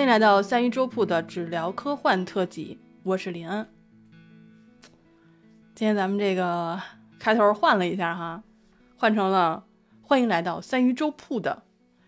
[0.00, 3.68] 欢迎来到三一粥铺的只聊科幻特辑，我是林恩。
[5.74, 6.80] 今天咱们这个
[7.18, 8.42] 开头换了一下哈，
[8.96, 9.66] 换成了
[10.00, 11.64] 欢迎来到三鱼粥铺的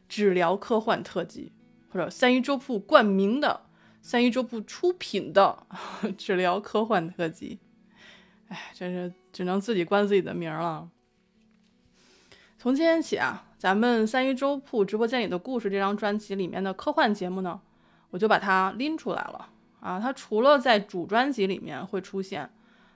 [0.09, 1.53] 只聊科幻特辑，
[1.91, 3.61] 或者三鱼粥铺冠名的、
[4.01, 5.67] 三鱼粥铺出品的
[6.17, 7.59] 只聊科幻特辑。
[8.49, 10.89] 哎，真是只能自己冠自己的名了。
[12.57, 17.61] 从今天起啊，咱们三鱼粥铺直播间里的故事这张专辑里面的科幻节目呢。
[18.13, 19.49] 我就把它拎出来了
[19.81, 19.99] 啊！
[19.99, 22.49] 它除了在主专辑里面会出现，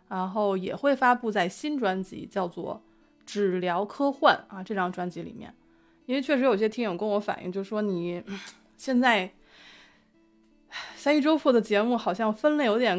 [0.09, 2.83] 然后也会发布在新专辑，叫做
[3.25, 5.55] 《只聊科幻》啊这张专辑里面。
[6.05, 8.23] 因为确实有些听友跟我反映，就说你
[8.77, 9.33] 现在
[10.95, 12.97] 三一周铺的节目好像分类有点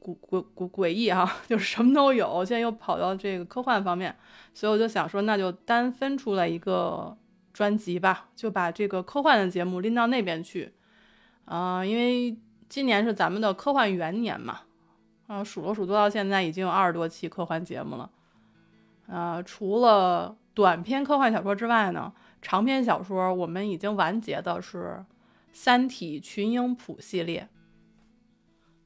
[0.00, 2.44] 诡诡诡诡异哈， 就是什么都有。
[2.44, 4.14] 现在又跑到这个科幻方面，
[4.52, 7.16] 所以我就想说，那就单分出来一个
[7.52, 10.72] 专辑吧，就把这个科幻的节目拎到那边去。
[11.44, 12.36] 啊，因为
[12.68, 14.60] 今年是咱们的科幻元年嘛，
[15.26, 18.10] 啊，数了数，做到现在已经有二十多期科幻节目了。
[19.08, 24.78] 啊，除了短篇科幻小说之外呢，长篇小说我们已经完结的是
[25.52, 27.48] 《三体群英谱》系列，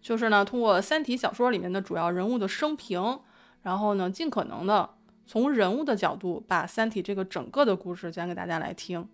[0.01, 3.21] 就是呢，通过《三体》小说里面的主要人物的生平，
[3.63, 4.91] 然后呢，尽可能的
[5.27, 9.09] 从人物的角度把《三体》这个整个的故事讲给大家来听。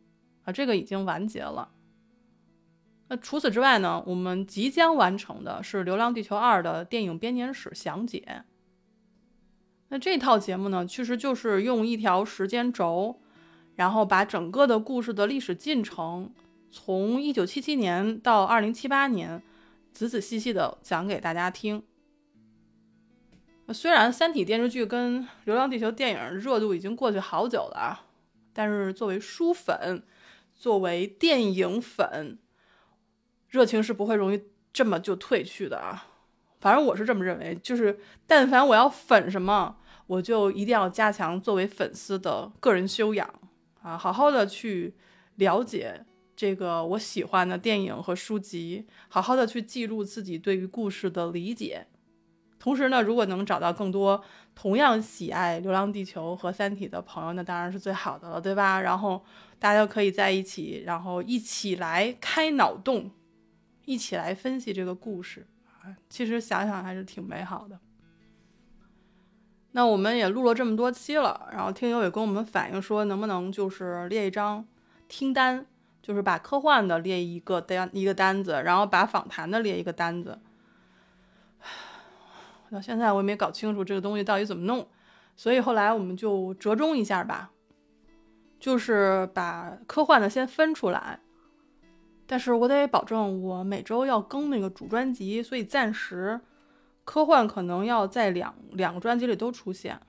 [0.45, 1.69] 啊，这个已经完结了。
[3.13, 4.03] 那除此之外呢？
[4.07, 8.43] 我们即将完成的是《流浪地球二》的电影编年史详解。
[9.89, 13.21] 那这套节目呢，其实就是用一条时间轴，
[13.75, 16.33] 然后把整个的故事的历史进程，
[16.71, 19.43] 从一九七七年到二零七八年，
[19.93, 21.83] 仔仔细细的讲给大家听。
[23.75, 28.07] 虽然《三体》电视剧跟《流浪地球》电影热度已经过去好久了，
[28.55, 30.03] 但是作为书粉，
[30.55, 32.39] 作为电影粉。
[33.53, 34.43] 热情是不会容易
[34.73, 36.07] 这么就褪去的啊，
[36.59, 37.55] 反正我是这么认为。
[37.63, 39.77] 就是但凡我要粉什么，
[40.07, 43.29] 我就一定要加强作为粉丝的个人修养
[43.83, 44.95] 啊，好好的去
[45.35, 46.03] 了解
[46.35, 51.87] 这个我喜欢的电影和书籍，好好的去记录自己对于故事的理解。
[52.59, 54.25] 同时呢，如果能找到更多
[54.55, 58.81] 同样喜爱《流浪地球》和《三体》的朋友，那当然是最好的了，对吧？
[58.81, 59.23] 然后
[59.59, 63.11] 大家可以在一起，然后一起来开脑洞。
[63.85, 65.47] 一起来分析这个故事
[65.83, 67.79] 啊，其实想想还是挺美好的。
[69.73, 74.67] 那我们也录了这么多期了，然后听友也跟我们反映说，能不能就是列一张
[75.09, 75.65] 听单，
[76.03, 80.39] 就是把科幻的列一个单一个单子，然后把访谈的列一个单子。
[82.71, 84.89] 到现在我也没搞清楚这个东西到底怎么弄，
[85.37, 87.51] 所以后来我们就折中一下吧，
[88.59, 91.21] 就是把科幻的先分出来。
[92.33, 96.41] 但是我得保证我每周要更那个主专辑，所以暂时
[97.05, 100.01] 科幻可能要在两两个专辑里都出现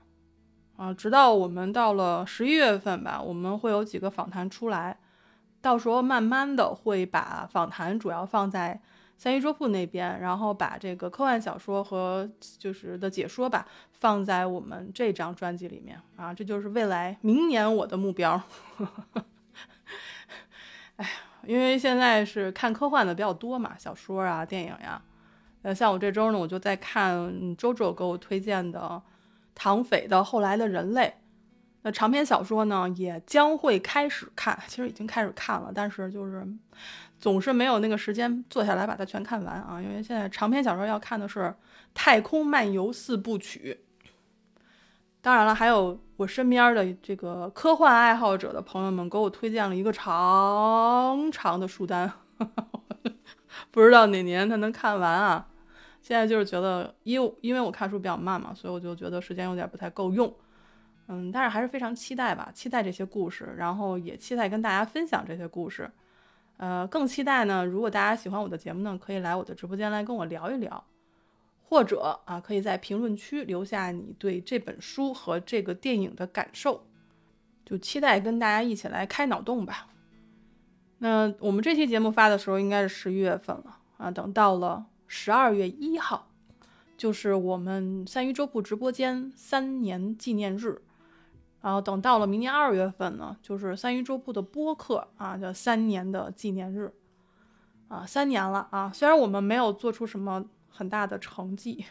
[0.78, 4.98] 啊，直到我们到了十一月份吧，我们会有几个访谈出来，
[5.60, 8.80] 到时候慢慢的会把访谈主要放在
[9.18, 12.26] 三一桌铺那边，然后把这个科幻小说和
[12.58, 18.42] 就是的解说吧放在我们这张专辑里面啊，这就是未来明年我的目标。
[20.96, 21.10] 哎呀。
[21.46, 25.00] 因为现在是看科幻的比较多嘛，小说啊、电影呀。
[25.62, 29.00] 呃，像我这周呢，我就在看周周给我推荐的
[29.54, 31.06] 唐斐的《后来的人类》。
[31.82, 36.46] 那长篇小说呢，也将会开始看，其实已经开始看了，但是就是
[37.18, 39.80] 总是没有那个时间坐下来把它全看完啊。
[39.80, 41.40] 因为现在长篇小说要看的是
[41.94, 43.78] 《太空漫游四部曲》。
[45.24, 52.12] 当然了，还有我身边的这个科幻爱好者的朋友们给我推荐了一个长长的书单，
[53.72, 55.46] 不知道哪年他能看完啊？
[56.02, 60.30] 现在就是觉得，因为因为我看书比较慢嘛，所以我就觉得时间有点不太够用。
[61.08, 65.90] 嗯，但是还是非常期待吧，期待这些故事，然后也期待跟大家分享这些故事。
[66.58, 70.84] 呃，更期待呢，如果大家喜欢我的节目呢，可以来我的直播间来跟我聊一聊。
[71.66, 76.86] 或者啊，可以在评论区留下你对这本书和这个电影的感受，
[77.64, 79.88] 就期待跟大家一起来开脑洞吧。
[80.98, 86.28] 那我们这期节目发的时候应该是十一月份了啊，等到了十二月一号，
[86.96, 90.82] 就是我们三鱼周铺直播间三年纪念日。
[91.60, 96.92] 然后等到了明年二月份呢，就是三鱼周铺的播客啊，叫三年的纪念日
[97.88, 100.44] 啊，三年了啊，虽然我们没有做出什么。
[100.76, 101.84] 很大的成绩，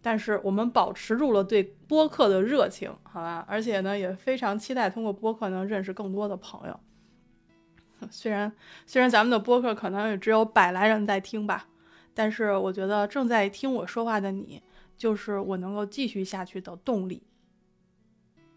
[0.00, 3.44] 但是我们保持住了对播客的热情，好吧？
[3.46, 6.80] 而且呢，也非常期待通过播客能认识更多的朋友。
[8.10, 8.50] 虽然
[8.86, 11.68] 虽然咱们的播客可能也只有百来人在听吧，
[12.14, 14.62] 但是我觉得正在听我说话的你，
[14.96, 17.22] 就是我能够继续下去的动力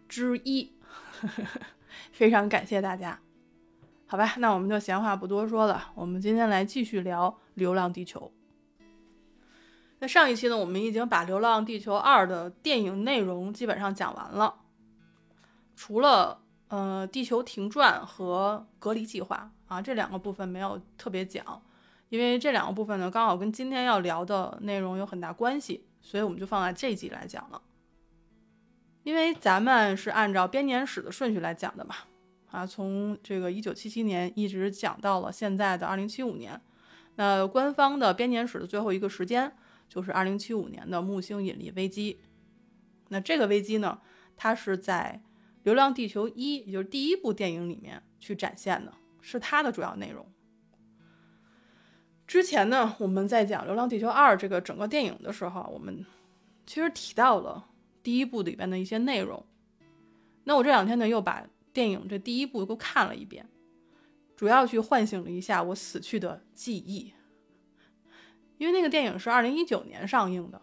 [0.08, 0.72] 之一。
[2.14, 3.20] 非常感谢大家。
[4.08, 8.32] 好吧，那我们就闲话不多说了，我们今天来继续聊《流浪地球》。
[10.00, 14.56] 那上一期呢，我们已经把《流浪地球二》的电影内容基本上讲完了，
[15.76, 21.62] 除了呃地球停转和隔离计划啊这两个部分没有特别讲，
[22.08, 27.62] 因为这两个部分呢刚好跟今天要聊的内容有很大关系，所以我们就放在这一集来讲了。
[29.04, 31.96] 因为咱们是按照编年史的顺序来讲的嘛。
[32.52, 36.60] 啊，从这个一九七七年一直讲到了现在的二零七五年，
[37.16, 39.56] 那官方的编年史的最后一个时间
[39.90, 42.22] 就是二零七五年的木星引力危机。
[43.10, 44.00] 那这个危机呢，
[44.38, 45.22] 它是在
[45.64, 50.26] 《流浪地球一》也就是第一部电影里面去展现的，是它的主要内容。
[52.28, 56.06] 之前呢，我们在讲《流浪地球二》这个整个电影的时候，我们
[56.68, 57.68] 其实提到了
[58.04, 59.44] 第一部里边的一些内容。
[60.44, 63.50] 那我这两天呢，又把电影这第一部都看了一遍，
[64.36, 67.14] 主要去唤醒了一下我死去的记忆。
[68.60, 70.62] 因为那个电影是二零一九年上映的，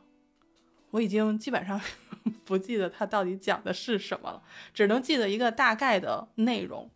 [0.90, 1.81] 我已经基本上
[2.44, 6.88] 不记得它到底讲的是什么了，只能记得一个大概的内容。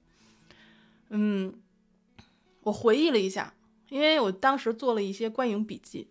[1.09, 1.59] 嗯，
[2.61, 3.55] 我回忆了一下，
[3.89, 6.11] 因为我当时做了一些观影笔记，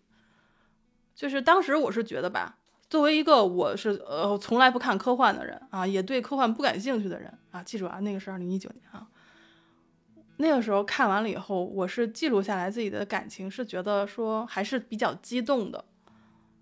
[1.13, 2.57] 就是当时我是觉得吧。
[2.89, 9.07] 作为一个我是呃从来不看科幻的人啊，也对科幻不感兴趣的人啊，记住啊，那个是二零一九年啊。
[10.41, 15.83] 那个时候看完了以后，我是记录下来自己的感情，是觉得说还是比较激动的，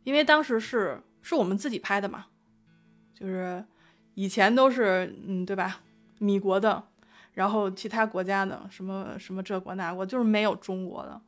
[0.03, 2.25] 因为当时是是我们自己拍的嘛，
[3.13, 3.63] 就是
[4.15, 5.81] 以前都是嗯对吧，
[6.17, 6.83] 米国的，
[7.33, 11.21] 然后其他国家的什么什么这国那国，就是没有中国的，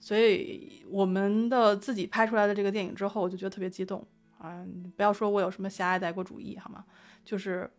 [0.00, 4.02] 所以我们的自己拍出来的这个电影之后，我就觉得特别激动。
[4.38, 4.62] 啊，
[4.96, 6.84] 不要说我有什么狭隘的爱国主义，好吗？
[7.24, 7.70] 就是，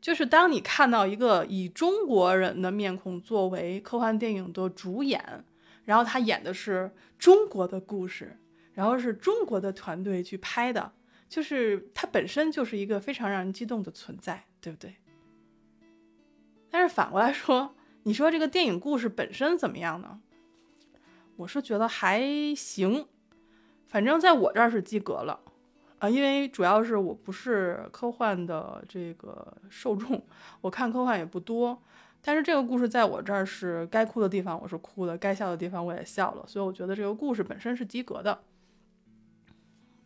[0.00, 5.44] 就是当你看到一个以中国人的面孔作为科幻电影的主演，
[5.84, 8.38] 然后他演的是中国的故事，
[8.72, 10.92] 然后是中国的团队去拍的，
[11.28, 14.94] 就是它本身就是一个非常让人激动的存在，对不对？
[16.70, 20.20] 但是反过来说，你说这个电影故事本身怎么样呢？
[21.36, 22.22] 我是觉得还
[22.54, 23.06] 行，
[23.86, 25.40] 反正在我这儿是及格了。
[25.98, 30.22] 啊，因为主要是我不是科幻的这个受众，
[30.60, 31.82] 我看科幻也不多。
[32.20, 38.40] 但是这个故事在我这儿是该哭的地方我是哭的，该笑的地方我也笑了，所以我觉得这个故事本身是及格的。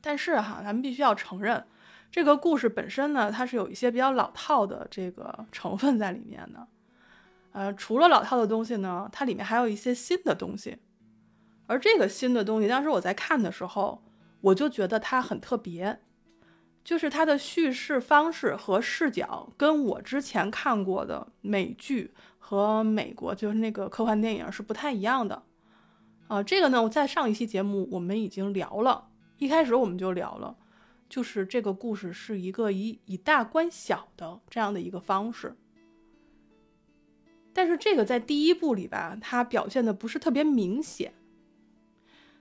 [0.01, 1.65] 但是哈，咱们必须要承认，
[2.11, 6.69] 这个故事本身呢，它是有一些比较老套的这个成分在里面的。
[7.53, 10.79] 呃，除了老套的东西呢，它里面还有一些新的东西。
[11.67, 14.01] 而这个新的东西，当时我在看的时候。
[14.41, 16.01] 我就觉得它很特别，
[16.83, 25.43] 就是它的叙事方式和视角跟我之前看过的美剧和美国就是那个科幻电影是不太一样的。
[26.29, 29.09] 啊，这个呢，我在上一期节目我们已经聊了，
[29.39, 30.57] 一开始我们就聊了，
[31.09, 35.57] 就是这个故事是一个以以大观小的这样的一个方式。
[37.53, 41.13] 但是这个在第一部里吧，它表现的不是特别明显，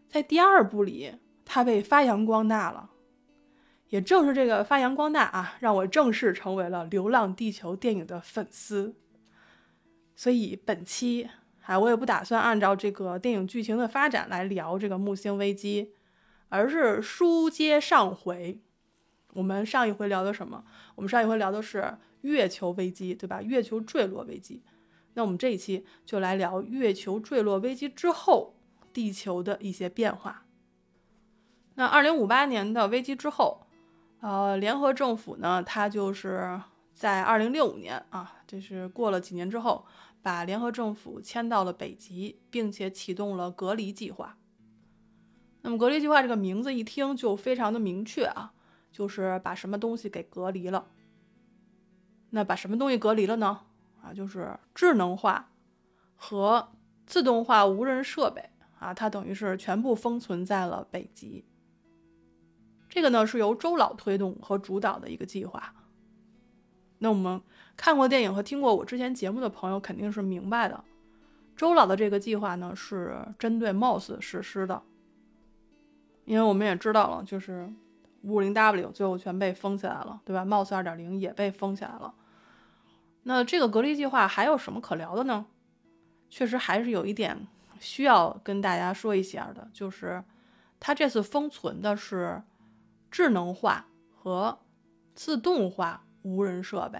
[0.08, 1.15] 在第二部里。
[1.51, 2.91] 它被发扬光大了，
[3.88, 8.94] 也正是这个发扬光大啊，让我正式成为了《流浪地球》电影的粉丝。
[10.15, 11.27] 所以本期，
[11.62, 15.96] 哎，我也不打算按照这个电影剧情的发展来聊这个木星危机，
[16.50, 18.62] 而是书接上回。
[19.34, 20.63] 我们上一回聊的什么？
[20.94, 23.41] 我们上一回聊的是月球危机，对吧？
[23.41, 24.62] 月球坠落危机。
[25.15, 28.53] 那我们这一期就来聊月球坠落危机之后，
[28.94, 30.46] 地球的一些变化。
[31.80, 33.66] 那二零五八年的危机之后，
[34.20, 36.60] 呃，联合政府呢，它就是
[36.94, 39.86] 在二零六五年啊，这是过了几年之后，
[40.22, 44.36] 把联合政府迁到了北极，并且启动了隔离计划。
[45.62, 48.52] 那么隔离计划这个名字一听就非常的明确啊，
[48.92, 50.88] 就是把什么东西给隔离了。
[52.32, 53.62] 那把什么东西隔离了呢？
[54.04, 55.50] 啊，就是智能化
[56.18, 56.74] 和
[57.06, 61.46] 自动化无人设备啊，它等于是全部封存在了北极。
[63.00, 65.74] 这个呢是由周老推动和主导的一个计划。
[66.98, 67.41] 那我们
[67.77, 70.84] 看过电影和听过我之前节目的朋友肯定是明白的，
[71.56, 74.84] 周老的这个计划呢是针对 MOS 实施的。
[76.25, 77.72] 因为我们也知道了，就是
[78.24, 82.13] 五零 W 最后全被封起来了，对吧？MOS 二点零也被封起来了。
[83.24, 85.46] 那这个隔离计划还有什么可聊的呢？
[86.29, 87.48] 确实还是有一点
[87.79, 90.22] 需要跟大家说一下的，就是
[90.82, 92.44] 它这次封存的是
[93.10, 94.60] 智能化和
[95.16, 97.00] 自动化无人设备。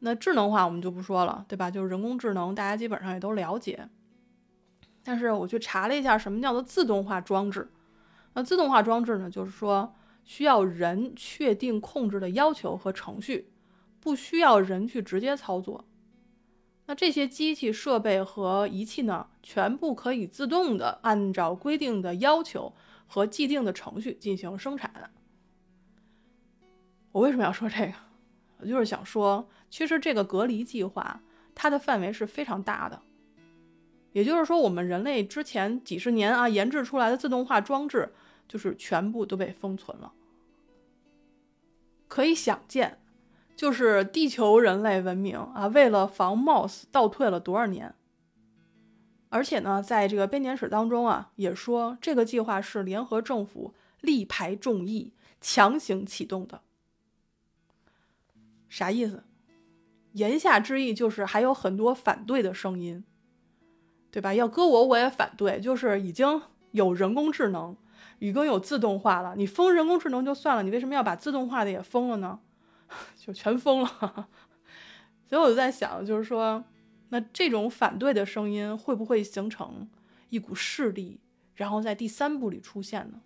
[0.00, 1.70] 那智能化我们就不说了，对吧？
[1.70, 3.88] 就是人工智能，大家基本上也都了解。
[5.02, 7.70] 但是我去查了一下，什么叫做自动化装置？
[8.34, 13.50] 那自动化装置呢，就是说需要人确定控制的要求和程序，
[14.00, 15.84] 不需要人去直接操作。
[16.86, 22.74] 那这些机器设备和仪器呢，全部可以自动的按照规定的要求
[23.06, 25.10] 和既定的程序进行生产。
[27.12, 27.92] 我为什么要说这个？
[28.58, 29.48] 我就是想说。
[29.68, 31.20] 其实这个隔离计划，
[31.52, 33.02] 它的范围是非常大的。
[34.12, 38.14] 也就是说，我们人类之前几十年啊研制出来的自动化装置，
[38.48, 40.12] 就是全部都被封存了。
[42.06, 43.00] 可以想见，
[43.56, 47.92] 就是地球人类文明啊，为了防 Mouse 倒退了多少年。
[49.28, 56.60] 而且呢，在这个编年史当中啊，也说这个计划是联合政府力排众议强行启动的。
[58.68, 59.24] 啥意思？
[60.12, 63.04] 言下之意就是还有很多反对的声音，
[64.10, 64.32] 对吧？
[64.32, 66.40] 要搁我我也反对，就是已经
[66.70, 67.76] 有人工智能，
[68.18, 72.40] 已经有自动化了，你封人工智能就算了，你为什么要把自动化的也封了呢？
[73.18, 73.88] 就全封了。
[75.28, 76.64] 所以我就在想，就是说，
[77.08, 79.88] 那这种反对的声音会不会形成
[80.30, 81.20] 一股势力，
[81.54, 83.20] 然后在第三部里出现呢？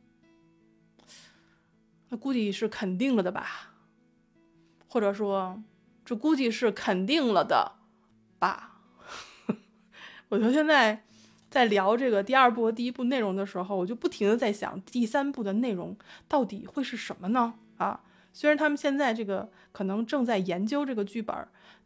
[2.09, 3.75] 那估计是肯定了的吧，
[4.89, 5.63] 或者说。
[6.03, 7.77] 这估计是肯定了的
[8.41, 8.81] 吧？
[10.29, 11.05] 我就现在
[11.49, 15.97] 在聊这个第二部和第一部内容的时候，我就不停的在想第三部的内容
[16.27, 17.55] 到底会是什么呢？
[17.77, 18.01] 啊，
[18.33, 21.37] 虽然他们现在这个可能正在研究这个剧本，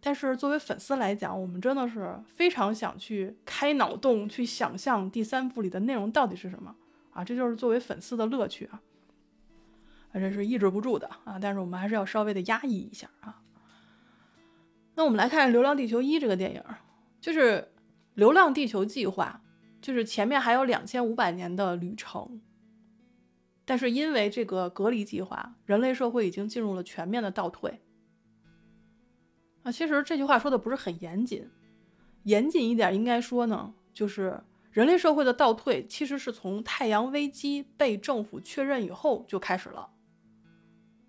[0.01, 6.75] 但是作为粉丝来讲，我们真的是非常想去开脑洞，去想象第三部里的内容到底是什么
[7.13, 7.25] 啊！
[7.25, 8.83] 这就是作为粉丝的乐趣啊，
[10.13, 11.39] 反正是抑制不住的啊！
[11.41, 13.41] 但是我们还是要稍微的压抑一下啊。
[14.97, 16.63] 那我们来看《流浪地球一》这个电影，
[17.21, 17.61] 就是
[18.15, 19.41] 《流浪地球计划》，
[19.85, 22.41] 就是前面还有两千五百年的旅程，
[23.65, 27.81] 但是因为这个隔离计划，人类社会已经进入了全面的倒退。
[29.63, 31.49] 啊，其实这句话说的不是很严谨，
[32.25, 39.91] 严谨一点应该说呢，就是人类社会的倒退其实是从太阳危机被政府确认以后就开始了，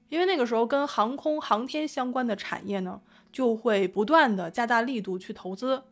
[0.09, 3.01] 因为那个时候跟航空航天相关的产业呢。
[3.35, 5.83] 就会不断的加大力度去投资，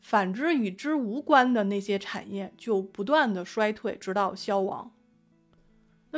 [0.00, 4.92] 反之与之无关的那些产业就不断的衰退，直到消亡。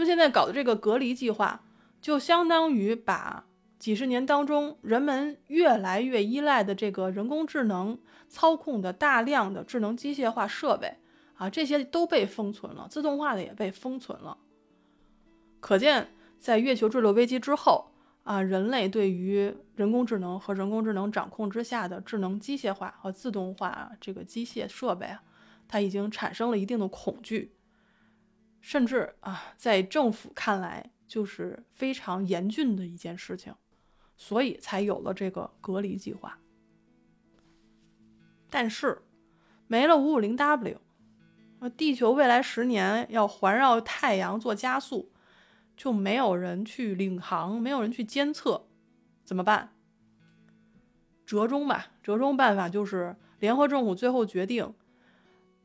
[0.01, 1.63] 那么现在搞的这个隔离计划，
[2.01, 3.45] 就相当于把
[3.79, 10.97] 几十年当中人们越来越依赖的这个人工智能操控的大量的智能机械化设备
[11.35, 14.39] 啊，这些都被封存了，自动化的也被封存了。
[15.61, 17.89] 可见，在月球坠落危机之后。
[18.23, 25.23] 啊，人类对于人工智能和人工智能掌控之下的智能机械化和自动化这个机械设备啊，
[25.67, 27.53] 它已经产生了一定的恐惧，
[28.61, 33.55] 甚至啊，在政府看来就是非常严峻的一件事情，
[34.17, 36.39] 所以才有了这个隔离计划。
[38.49, 39.03] 但是，
[39.67, 40.81] 没了五五零 W，
[41.61, 45.11] 呃，地球未来十年要环绕太阳做加速。
[45.77, 48.67] 就没有人去领航，没有人去监测，
[49.25, 49.73] 怎么办？
[51.25, 54.75] 折中吧，折中办法就是联合政府最后决定，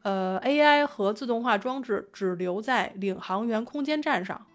[0.05, 4.45] 呃，AI 和自动化装置只留在领航员空间站上，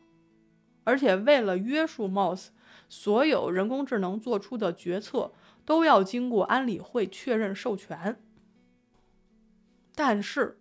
[0.84, 2.50] 而且为了约束 Mouse，
[2.88, 5.32] 所有人工智能做出的决策
[5.64, 8.22] 都要经过安理会确认授权。
[9.96, 10.60] 但是，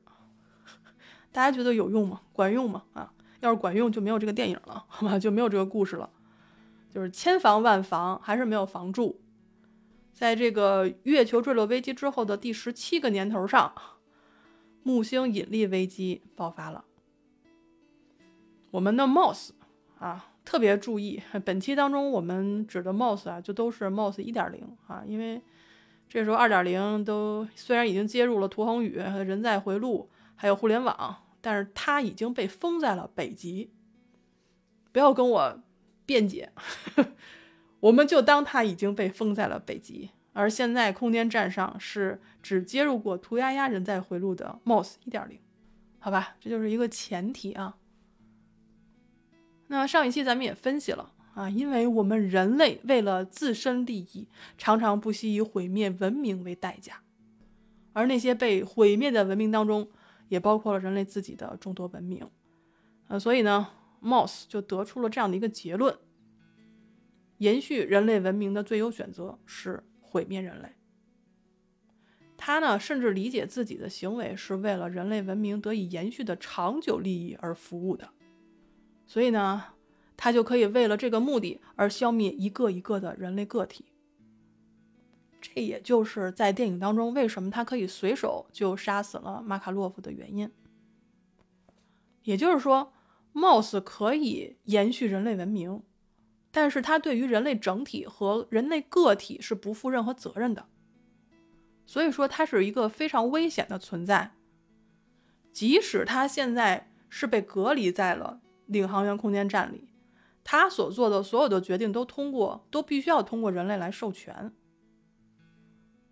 [1.31, 2.21] 大家觉得有用吗？
[2.33, 2.85] 管用吗？
[2.93, 3.13] 啊？
[3.41, 5.19] 要是管用，就没有这个电影了，好吧？
[5.19, 6.09] 就没有这个故事了。
[6.89, 9.21] 就是千防万防，还是没有防住。
[10.13, 13.71] 在这个月球坠落危机之后的第十七个年头上，
[14.83, 16.85] 木星引力危机爆发了。
[18.71, 19.49] 我们的 MOS
[19.99, 25.41] 啊，特别注意，本期当中我们指的 MOS 啊，就都是 MOS 一点零啊，因为
[26.07, 31.23] 这时候二点零都虽然已经接入了图恒宇、人在回路，还有互联网。
[31.41, 33.71] 但是它已经被封在了北极，
[34.91, 35.63] 不要跟我
[36.05, 36.51] 辩解，
[36.95, 37.11] 呵 呵
[37.79, 40.09] 我们就当它已经被封在了北极。
[40.33, 45.39] 而现在空间站上是只接入过图丫丫人在回路的 MOS 一点零，
[45.99, 47.77] 好吧，这就是一个前提啊。
[49.67, 57.01] 那上一期咱们也分析了啊，因为我们人类为了自身利益，常常不惜以毁灭文明为代价。
[57.93, 59.89] 而那些被毁灭的文明当中，
[60.27, 62.27] 也包括了人类自己的众多文明。
[63.07, 63.67] 呃，所以呢
[64.01, 65.97] ，Moss 就得出了这样的一个结论：
[67.39, 70.69] 延续人类文明的最优选择是毁灭人类。
[72.35, 78.09] 他呢，甚至理解自己的行为是为了人类文明得以延续的长久利益而服务的，
[79.05, 79.63] 所以呢，
[80.15, 83.85] 他就可以为了这个目的而消灭一个一个的人类个体。
[85.41, 90.49] 这也就是在电影当中为什么他可以随手就杀死了马卡洛夫的原因。
[92.23, 92.93] 也就是说
[93.33, 95.81] ，Moss 可以延续人类文明，
[96.51, 100.65] 但是它对于人类整体和人类个体是不负任何责任的。
[101.85, 104.31] 所以说，它是一个非常危险的存在。
[105.51, 109.89] 即使它现在是被隔离在了领航员空间站里，
[110.43, 114.53] 它所做的所有的决定都通过，都必须要通过人类来授权。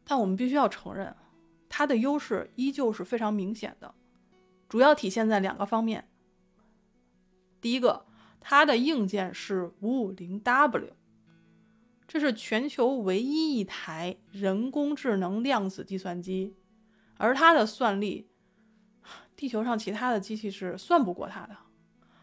[0.04, 1.16] 但我们必须要承认，
[1.70, 3.94] 它的优势依旧是非常明显的，
[4.68, 6.10] 主要体现在两个方面。
[7.62, 8.07] 第一个，
[8.50, 10.94] 它的硬件是五五零 W。
[12.08, 16.56] 这是全球唯一一台人工智能量子计算机，
[17.18, 18.30] 而它的算力，
[19.36, 21.58] 地球上其他的机器是算不过它的，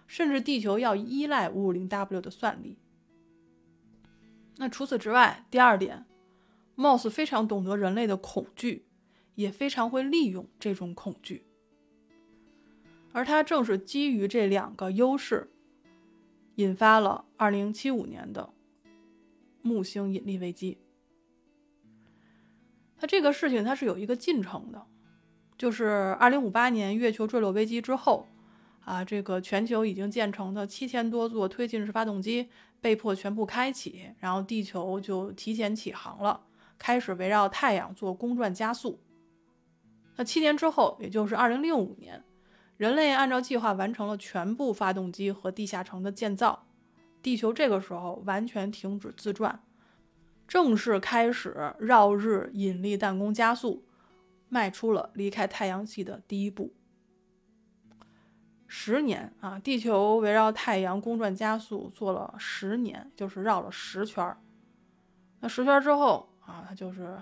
[0.06, 2.78] 甚至地球要依赖 550W 的算力。
[4.56, 6.06] 那除此之外，第二点
[6.74, 8.86] ，Moss 非常懂得人类的恐惧，
[9.34, 11.44] 也非常会利用这种恐惧，
[13.12, 15.50] 而他正是基于这两个优势，
[16.56, 18.50] 引发了2075年的。
[19.66, 20.76] 木星引力危机，
[22.98, 24.86] 它这个事情它是有一个进程的，
[25.56, 28.28] 就是二零五八年月球坠落危机之后，
[28.84, 32.50] 啊，这个全球已经建成的七千多座推进式发动机
[32.82, 36.42] 被迫全部开启，然后地球就提前起航了，
[36.76, 39.00] 开始围绕太阳做公转加速。
[40.16, 42.22] 那七年之后，也就是二零六五年，
[42.84, 46.66] 人类按照计划完成了全部发动机和地下城的建造。
[47.22, 49.64] 地球这个时候完全停止自转，
[50.46, 53.86] 正式开始绕日引力弹弓加速，
[54.50, 56.74] 迈出了离开太阳系的第一步。
[58.66, 64.36] 十年啊，地球围绕太阳公转加速做了十年，就是绕了十圈儿。
[65.40, 67.16] 那十圈之后啊，它就是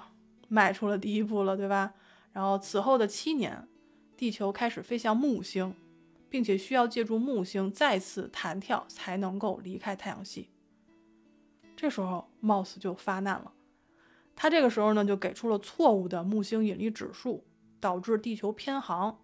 [0.48, 1.94] 迈出了第一步了，对吧？
[2.32, 3.68] 然后此后的七年，
[4.22, 5.74] 地球开始飞向木星。
[6.30, 10.48] 并且需要借助木星再次弹跳才能够离开太阳系。
[11.76, 13.52] 这时候，Moss 就发难了。
[14.34, 17.44] 他这个时候呢，就给出了错误的木星引力指数，
[17.80, 19.18] 导致地球偏航。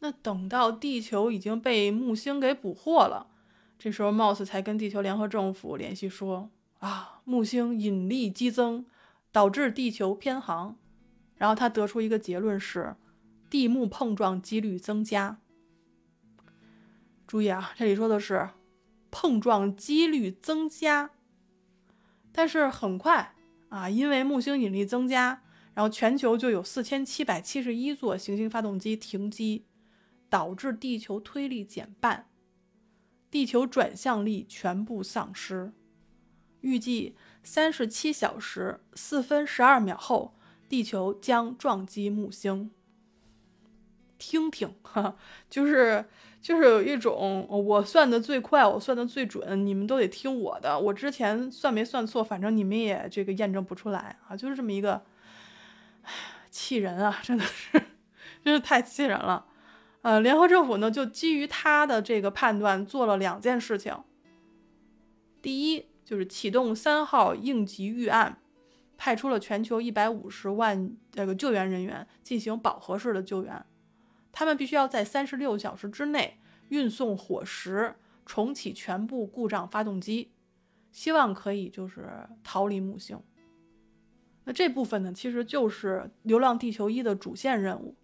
[0.00, 3.28] 那等到地球已经被木星给捕获了，
[3.78, 8.84] 这时候 Moss 才跟地球联合政府联系说：“啊，木星引力激增，
[9.30, 10.76] 导致地球偏航。”
[11.38, 12.96] 然后他得出一个结论是：
[13.54, 15.38] 地木碰撞几率增加。
[17.24, 18.50] 注意啊，这里说的是
[19.12, 21.12] 碰撞几率增加，
[22.32, 23.36] 但是很快
[23.68, 29.66] 啊，因为木星引力增加，然后全球就有四千七百七十一座行星发动机停机，
[30.28, 32.28] 导致地球推力减半，
[33.30, 35.72] 地球转向力全部丧失。
[36.60, 37.14] 预计
[37.44, 40.34] 三十七小时四分十二秒后，
[40.68, 42.72] 地球将撞击木星。
[44.18, 45.16] 听听，哈，
[45.48, 46.04] 就是
[46.40, 50.78] 就是有一种我算的最快，我算的最准，你们都得听我的。
[50.78, 55.02] 我之前算没算错，反正你们也这个验证不出来啊，就是这么一个，
[56.50, 57.82] 气人啊，真的是，
[58.42, 59.46] 真是太气人了。
[60.02, 63.96] 呃，联合政府呢，就基于他的这个判断做了两件事情。
[65.40, 68.38] 第一，就是启动三号应急预案，
[68.98, 73.64] 派出了全球一百五十万这个救援人员进行饱和式的救援。
[74.36, 77.94] 他们必须要在三十六小时之内运送伙食，
[78.26, 80.32] 重启全部故障发动机，
[80.90, 82.10] 希望可以就是
[82.42, 83.16] 逃离木星。
[84.42, 87.94] 那这部分呢，其实就是《流浪地球一》的主线任务。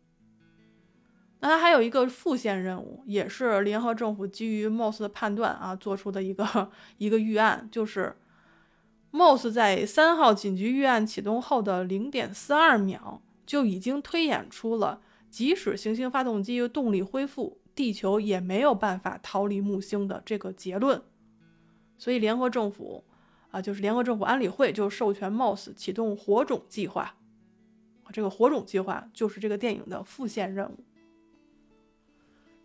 [1.40, 8.16] 那它还有一个副线任务，也是联合政府基于 Moss 的判断啊做出的一个一个预案，就是
[9.10, 15.02] Moss 在三号紧急预案启动后的零点四二秒就已经推演出了。
[15.30, 21.00] 即使行星发动机动力恢复，地球也没有办法逃离木星的这个结论。
[21.96, 23.04] 所以，联合政府
[23.50, 27.14] 啊，就是联合政府安理会就授权 Moss 启动火种计划。
[28.12, 30.74] 这个火种计划就是这个电影的副线任务。《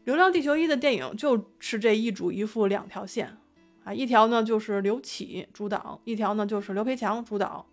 [0.05, 3.37] 流浪地球一》的电影就是这一主一副两条线
[3.83, 7.67] 啊，一条呢就是刘启主导，一条呢就是刘培强主导。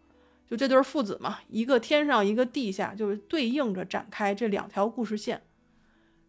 [0.49, 5.43] 就这对父子嘛，一个天上，一个地下，就是对应着展开这两条故事线。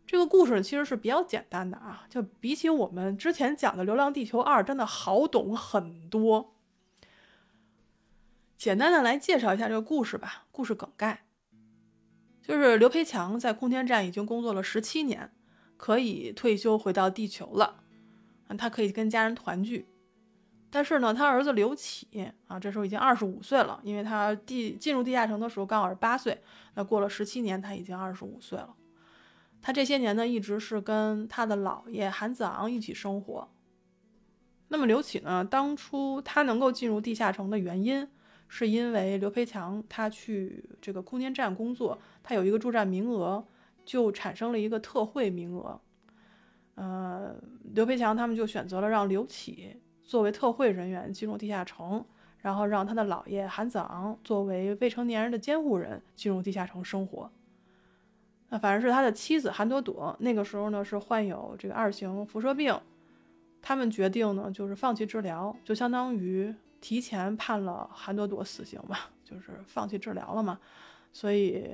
[0.06, 6.56] 这个故事其实是比较简单的啊，就比起我们之前讲的《流浪地球二》，真的好懂很多。
[8.58, 10.46] 简单的来介绍一下这个故事吧。
[10.52, 11.26] 故事梗概
[12.42, 15.32] 就是刘培强在空间站已经工作了十七年，
[15.78, 17.84] 可以退休回到地球了，
[18.48, 19.88] 啊，他可以跟家人团聚。
[20.76, 22.08] 但是呢，他儿子刘启
[22.48, 26.42] 啊，这时候已经二十五岁了，因为他地进入地下城的时候刚好是八岁，
[26.74, 28.74] 那过了十七年，他已经二十五岁了。
[29.62, 33.48] 他这些年呢，一直是跟他的姥爷韩子昂一起生活。
[34.70, 38.10] 那么刘启呢，当初他能够进入地下城的原因，
[38.48, 43.46] 是因为刘培强他去这个空间站工作，他有一个驻站名额，
[43.86, 45.80] 就产生了一个特惠名额。
[46.74, 47.36] 呃，
[47.76, 52.04] 刘培强他们就选择了让刘启作为特惠人员进入地下城，
[52.40, 57.32] 然后让他的姥爷韩子昂作为未成年人的监护人进入地下城生活。
[58.50, 62.80] 那反正是他的妻子韩朵朵，那个时候呢是患有这个二型辐射病，
[63.62, 70.60] 他们决定呢就是放弃治疗，就相当于提前判了韩朵朵死刑嘛， 就是放弃治疗了嘛。
[71.12, 71.74] 所以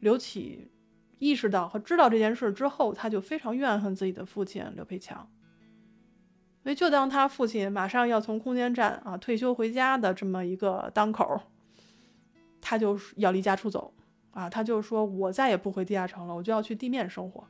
[0.00, 0.70] 刘启
[1.18, 5.28] 意识到和知道这件事之后，他就非常怨恨自己的父亲刘培强。
[6.62, 11.40] 所以就当他父亲马上要从空间站啊退休回家的这么一个当口，
[12.60, 13.92] 他就要离家出走。
[14.30, 17.46] 啊，他就说：“我再也不回地下城了，我就要去地面生活。”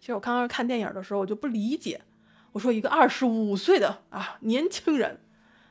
[0.00, 2.00] 其实我刚刚看电影的时候，我就不理解，
[2.52, 5.20] 我说一个二十五岁的啊年轻人，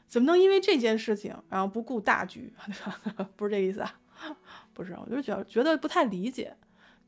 [0.06, 2.54] 怎么能因为这件事情然后不顾大局？
[3.36, 3.95] 不是这个意思啊，
[4.75, 6.56] 不是，我就觉觉得不太理解，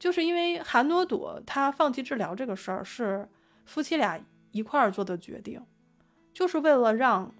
[0.01, 3.29] 就是因为韩朵朵她放弃治疗这个事儿是
[3.65, 4.19] 夫妻俩
[4.51, 5.61] 一块儿做的决定，
[6.33, 7.31] 就是为了让。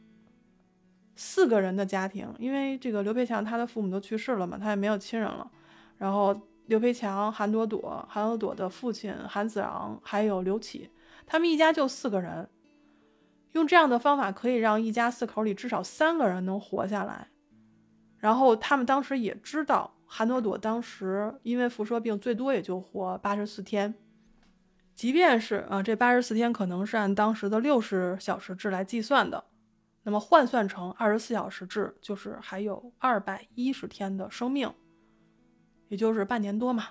[1.14, 5.52] 四个人的家庭，因为这个刘培强他的父母都去世了嘛，他也没有亲人了。
[5.98, 10.90] 然后刘培强、韩朵朵、韩朵朵的父亲韩子昂还有刘启，
[11.28, 12.50] 他们一家就四个人。
[13.52, 17.28] 用这样的方法可以让一家四口里至少三个人能活下来。
[18.18, 23.96] 然后他们当时也知道，韩朵朵当时因为辐射病最多也就活八十四天。
[24.94, 29.46] 即便是啊，这八十四天可能是按当时的六十小时制来计算的。
[30.04, 34.74] 那么换算成二十四小时制，就是还有二百一十天的生命，
[35.88, 36.90] 也就是半年多嘛。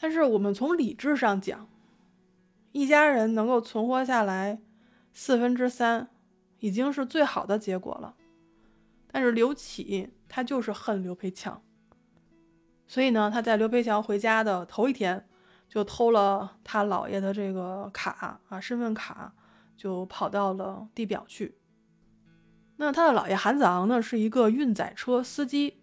[0.00, 1.68] 但是我们从理智上讲，
[2.70, 4.60] 一家人能够存活下来
[5.12, 6.08] 四分之三，
[6.60, 8.14] 已经是最好的结果了。
[9.16, 11.62] 但是刘启他就是恨刘培强，
[12.86, 15.26] 所以呢，他在刘培强回家的头一天，
[15.66, 19.32] 就偷了他姥爷的这个卡啊，身份卡。
[19.76, 21.58] 就跑到了地表去。
[22.76, 25.82] 那他的姥爷韩子昂呢，是一个运载车司机。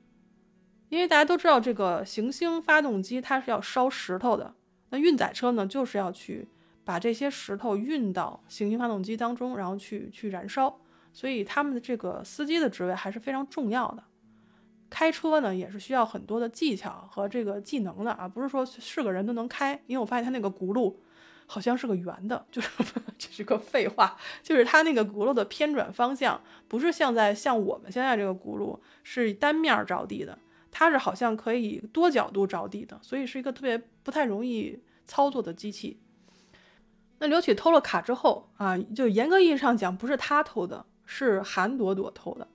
[0.89, 4.55] 因为大家都知道，这个行星发动机它是要烧石头的，
[4.89, 6.49] 那运载车呢，就是要去
[6.83, 10.79] 把这些石头运到行星发动机当中，然后去去燃烧。
[11.13, 14.03] 所以他们的这个司机的职位还是非常重要的。
[14.89, 19.81] 开车呢，也是需要很多的技巧和这个技能的啊，不是说是个人都能开。
[19.87, 20.93] 因为我发现他那个轱辘。
[21.45, 22.69] 好像是个圆的，就是
[23.19, 30.39] 这是个废话，就是它那个轱辘的偏转方向不是像在像我们现在这个轱辘是单面着地的，
[30.71, 35.99] 它是好像可以多角度着地的，所以是一个特别不太容易操作的机器。
[37.19, 42.47] 那刘启偷了卡之后啊，就严格意义上讲不是他偷的，是韩朵朵偷的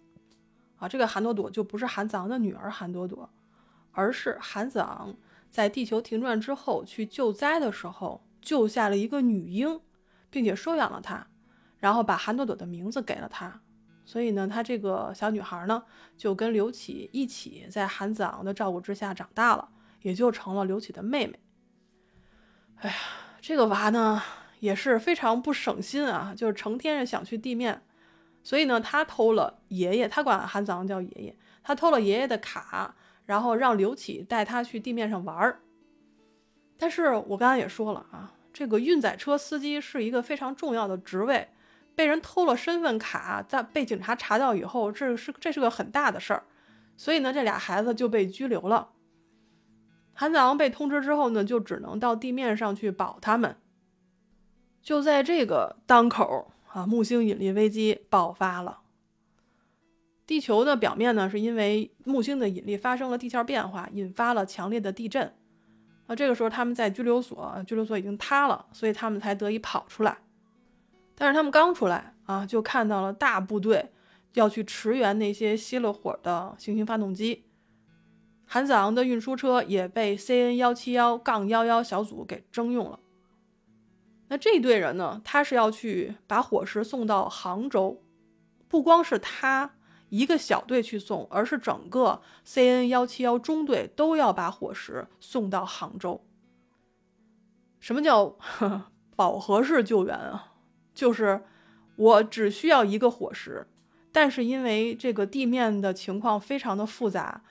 [0.76, 0.88] 啊。
[0.88, 3.28] 这个韩朵朵就不是韩子昂的女儿韩朵朵，
[3.92, 5.16] 而是韩子昂
[5.50, 8.22] 在地球停转之后去救灾的时候。
[8.40, 9.80] 救下了一个女婴，
[10.30, 11.26] 并且收养了她，
[11.78, 13.60] 然后把韩朵朵的名字给了她。
[14.06, 15.82] 所以呢，她这个小女孩呢，
[16.16, 19.68] 就跟刘启一起在韩子昂的照顾之下长大了，
[20.02, 21.38] 也就成了刘启的妹妹。
[22.76, 22.96] 哎呀，
[23.42, 24.22] 这个娃呢
[24.60, 27.82] 也是非常不省心啊，就是成天想去地面。
[28.42, 32.94] 所以呢，他偷了爷爷，他管韩子昂叫爷爷，他偷了爷爷的卡，
[33.26, 35.60] 然后让刘启带他去地面上玩儿。
[36.76, 38.34] 但是我刚才也说了啊。
[38.50, 41.48] 这个运载车司机是一个非常重要的职位，
[41.94, 46.42] 被人偷了身份卡，在被警察查到以后，这是这是个很大的事儿，
[46.96, 48.88] 所以呢，这俩孩子就被拘留了。
[50.12, 53.56] 韩子昂被通知之后呢，就只能到地面上去保他们。
[54.82, 58.80] 就在这个当口啊，木星引力危机爆发了。
[60.26, 65.34] 地球的表面呢，是因为木星的引力发生了地壳变化，引发了强烈的地震。
[66.06, 70.18] 啊，这个时候他们在拘留所，拘留所已经塌了，所以他们才得以跑出来。
[71.14, 73.90] 但是他们刚出来啊，就看到了大部队
[74.34, 77.44] 要去驰援那些熄了火的行星发动机。
[78.46, 83.00] 韩子昂的运输车也被 CN 幺七幺杠幺幺小组给征用了。
[84.28, 88.02] 那这队人呢，他是要去把火石送到杭州，
[88.68, 89.72] 不光是他
[90.10, 96.24] 一个小队去送，而是整个 CN 幺七幺中队都要把火石送到杭州。
[97.80, 98.36] 什么叫
[99.16, 100.52] 饱和式救援啊？
[100.94, 101.44] 就是
[101.96, 103.66] 我只需要一个火石，
[104.12, 107.42] 但是因为这个地面的情况非常的复杂。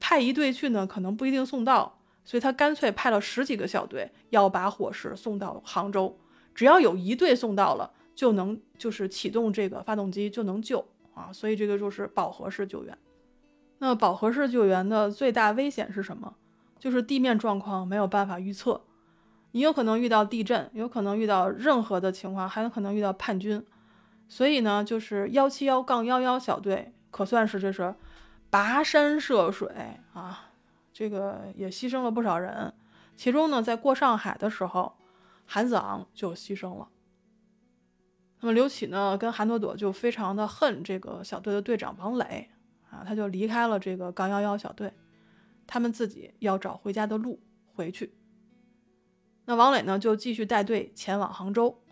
[0.00, 6.18] 派一队去呢，可能不一定送到，所以他干脆派了十几个小队，要把火石送到杭州。
[6.54, 11.32] 只要有一队送到了，就能就是启动这个发动机就能救啊。
[11.32, 12.96] 所以这个就是饱和式救援。
[13.78, 16.34] 那饱和式救援的最大危险是什么？
[16.78, 18.82] 就是地面状况没有办法预测，
[19.52, 23.64] 你有可能遇到地震，有可能遇到任何的情况，还有可能遇到叛军。
[24.28, 27.94] 所以呢，就是幺七幺杠幺幺小队可算是这是。
[28.50, 29.68] 跋山涉水
[30.12, 30.50] 啊，
[30.92, 32.72] 这个也牺牲了不少人。
[33.16, 34.94] 其中呢，在过上海的时候，
[35.46, 36.88] 韩子昂就牺牲了。
[38.40, 42.50] 那么刘启呢，跟韩朵朵就非常的恨这个小队的队长王磊
[42.90, 44.92] 啊，他就离开了这个杠幺幺小队，
[45.66, 47.40] 他们自己要找回家的路
[47.74, 48.14] 回去。
[49.44, 51.82] 那王磊呢，就继续带队前往杭州，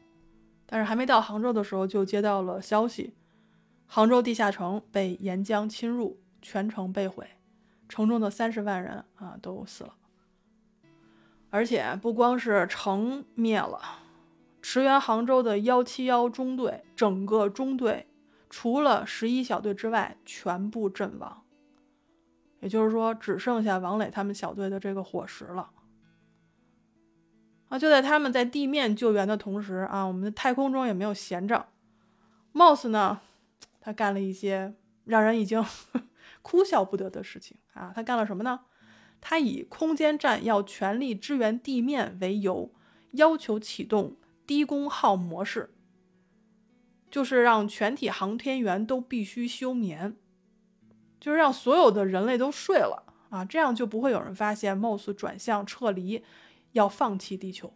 [0.66, 3.14] 但是还没到杭州的时候，就接到了消息，
[3.86, 6.18] 杭州地下城被岩浆侵入。
[6.44, 7.24] 全城被毁，
[7.88, 9.94] 城中的三十万人啊都死了。
[11.52, 13.78] 而且不光是城灭了，
[14.62, 18.08] 驰援杭州的幺七幺中队，整个中队
[18.48, 21.44] 除了十一小队之外，全部阵亡。
[22.60, 25.70] 也就是说，只剩下王磊他们小队的这个伙食了。
[27.68, 31.66] 啊，就在他们在地面救援的同时啊，我们的太空中也没有闲着。
[32.54, 33.20] Moss 呢，
[33.78, 35.62] 他干了一些让人已经。
[36.40, 37.92] 哭笑不得的事情啊！
[37.94, 38.58] 他干了什么呢？
[39.22, 42.70] 他以空间站要全力支援地面为由，
[43.12, 45.70] 要求启动低功耗模式，
[47.08, 50.16] 就是让全体航天员都必须休眠，
[51.18, 56.22] 就是让所有的人类都睡了啊，这样就不会有人发现 Moss 转向撤离，
[56.72, 57.72] 要放弃地球。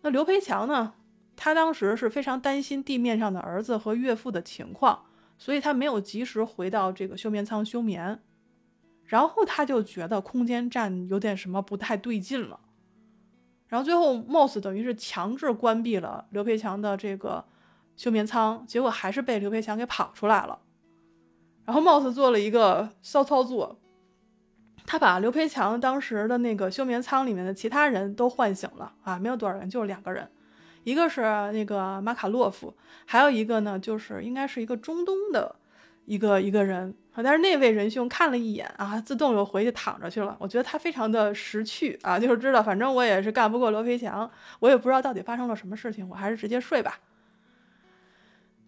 [0.00, 0.94] 那刘培强呢？
[1.34, 5.04] 他当时是非常担心地面上的儿子和岳父的情况。
[5.40, 8.20] 所以他没有及时回到这个休眠舱休眠，
[9.08, 12.60] 然后他就觉得空间站有点什么不太对劲了，
[13.66, 17.44] 然后最后 Moss 等于是强制关闭了刘培强的这个
[17.96, 20.58] 休眠舱，结果还是被刘培强给跑出来了。
[21.64, 23.78] 然后 Moss 做了一个骚操作，
[24.84, 30.30] 他把刘培强当时的那个休眠舱里面的其他人都唤醒了啊，没有多少人，就是两个人。
[30.84, 35.56] 一个是那个马卡洛夫，还有一个呢，就是应该是一个中东的
[36.08, 37.22] 一个一个人啊。
[37.22, 40.36] 但是那位仁兄看了一眼啊，自动又回去躺着去了。
[40.40, 44.28] 我觉得他非常的识趣啊，就是知道反正我也是干不过罗培强，
[44.60, 46.98] 我也不知道到底发生了什么事情，我还是直接睡吧。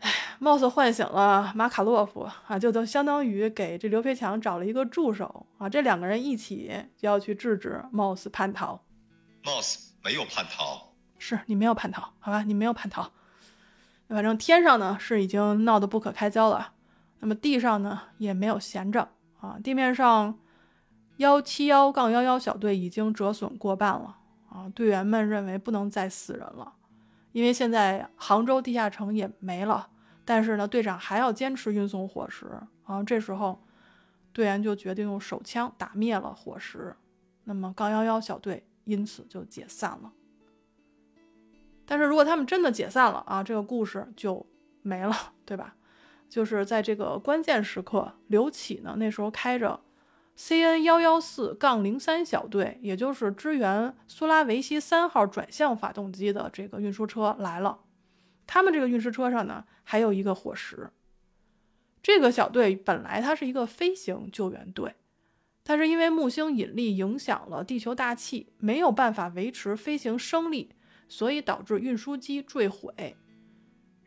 [0.01, 5.69] 哎，貌似唤醒了马卡洛夫啊，就都相当于给这刘培强找了一个助手啊。
[5.69, 8.83] 这两个人一起就要去制止貌似叛逃。
[9.43, 10.89] 貌似没有叛逃。
[11.23, 12.43] 是你没有叛逃，好吧？
[12.45, 13.11] 你没有叛逃，
[14.09, 16.73] 反正天上呢是已经闹得不可开交了，
[17.21, 19.09] 那么地上呢也没有闲着
[19.41, 19.59] 啊。
[19.63, 20.39] 地面上
[21.19, 24.17] 幺七幺杠幺幺小队已经折损过半了
[24.49, 26.75] 啊，队员们认为不能再死人了，
[27.33, 29.89] 因为现在杭州地下城也没了，
[30.25, 32.47] 但是呢队长还要坚持运送火石
[32.85, 33.03] 啊。
[33.05, 33.63] 这时候
[34.33, 36.97] 队员就决定用手枪打灭了火石，
[37.45, 40.13] 那么杠幺幺小队因此就解散了。
[41.85, 44.47] 但是如果他们真的解散了啊，这个故事就
[44.83, 45.75] 没了，对吧？
[46.31, 49.81] 就是在这个关键时刻，刘启呢那时候开着
[50.39, 57.81] CN 幺幺四杠零三小队，也就是支援苏拉维西三号转向发动机的这个运输车来了。
[58.47, 60.91] 他们这个运输车上呢还有一个火石。
[62.03, 64.95] 这个小队本来它是一个飞行救援队，
[65.63, 70.71] 但是因为木星引力影响了地球大气，没有办法维持飞行升力。
[71.13, 73.17] 所以导致运输机坠毁，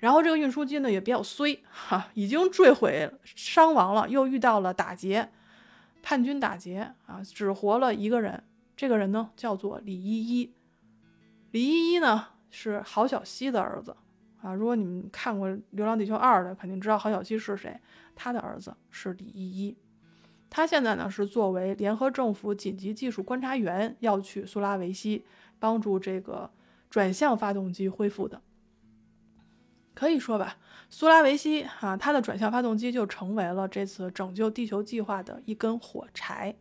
[0.04, 5.30] 然后这个运输机呢也比较衰哈，已经坠毁伤亡了，又遇到了打劫，
[6.02, 8.44] 叛军打劫啊，只活了一个人，
[8.76, 10.54] 这个人呢叫做李依依，
[11.52, 13.96] 李依依呢是郝小西的儿子
[14.42, 17.80] 啊，如果你们看过《流浪地球二》的，肯定知道郝小西是谁，
[18.14, 19.78] 他的儿子是李依依，
[20.50, 25.24] 他现在呢是作为联合政府紧急技术观察员要去苏拉维西
[25.60, 26.52] 帮助这个。
[26.90, 28.40] 转向发动机恢复的，
[29.94, 30.58] 可以说吧，
[30.90, 36.56] 苏拉维西啊，它的转向发动机就成为了这次拯救地球计划的一根火柴。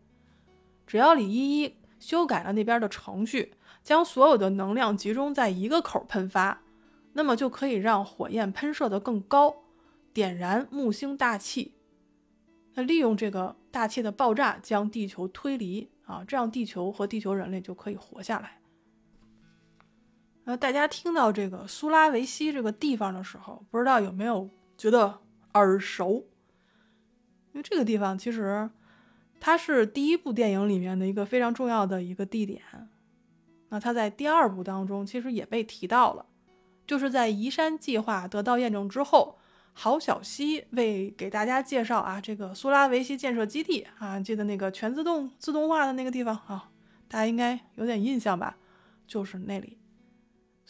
[0.86, 6.62] 只要李依依修改了那边的程序，将所有的能量集中在一个口喷发，
[7.14, 9.54] 那么就可以让火焰喷射得更高，
[10.12, 11.74] 点燃木星大气。
[12.74, 18.61] 那利用这个大气的爆炸将地球推离啊，这样地球和地球人类就可以活下来。
[20.44, 25.20] 那大家听到这个苏拉维西这个地方的时候，不知道有没有觉得
[25.54, 26.26] 耳熟？
[27.52, 28.68] 因为这个地方其实
[29.38, 32.60] 它是第一部电影里面的一个非常重要的一个地点。
[33.68, 36.26] 那它在第二部当中其实也被提到了，
[36.86, 39.38] 就是在移山计划得到验证之后，
[39.72, 46.68] 郝小西为给大家介绍啊这个苏拉维西建设基地啊，记得那个全自动自动化的那个地方啊，
[47.06, 48.56] 大家应该有点印象吧？
[49.06, 49.78] 就是那里。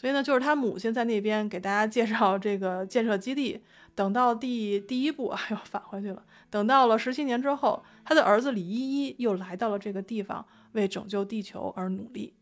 [0.03, 3.63] 所以呢，就是他母亲在那边给大家介绍这个建设基地。
[3.95, 6.25] 等到第第一步， 哎呦，返回去了。
[6.49, 12.33] 等到了十七年之后，他的儿子李依依又来到了这个地方，为拯救地球而努力。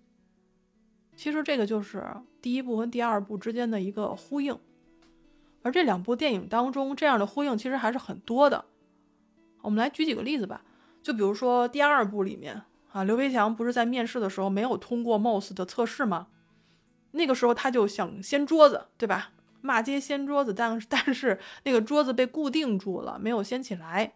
[1.15, 2.03] 其实这个就是
[2.41, 4.57] 第一部和第二部之间的一个呼应。
[5.61, 8.65] 而这两部电影当中，这样的呼应其实还是很多的。
[9.61, 10.63] 我们来举几个例子吧。
[11.03, 16.29] 就比如说第二部里面啊，刘培强不是在面试的时候没有通过 MOS 的测试吗？
[17.11, 19.31] 那个时候他就想掀桌子，对吧？
[19.61, 24.13] 骂街掀桌子，但 但是那个桌子被固定住了，没有掀起来。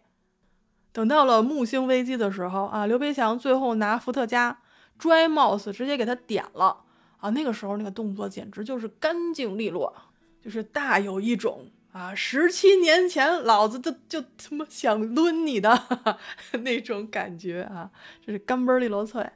[0.92, 4.60] 等到了木星危机的时候啊，刘培强最后拿伏特加
[4.98, 6.84] 拽 mouse 直接给他点了
[7.18, 7.30] 啊！
[7.30, 9.94] 那个时候那个动作简直就是干净利落，
[10.42, 16.18] 就是大有一种啊，十七年前老子就就他妈想抡你的
[16.64, 17.90] 那种感觉啊，
[18.24, 19.30] 这是干嘣利落脆。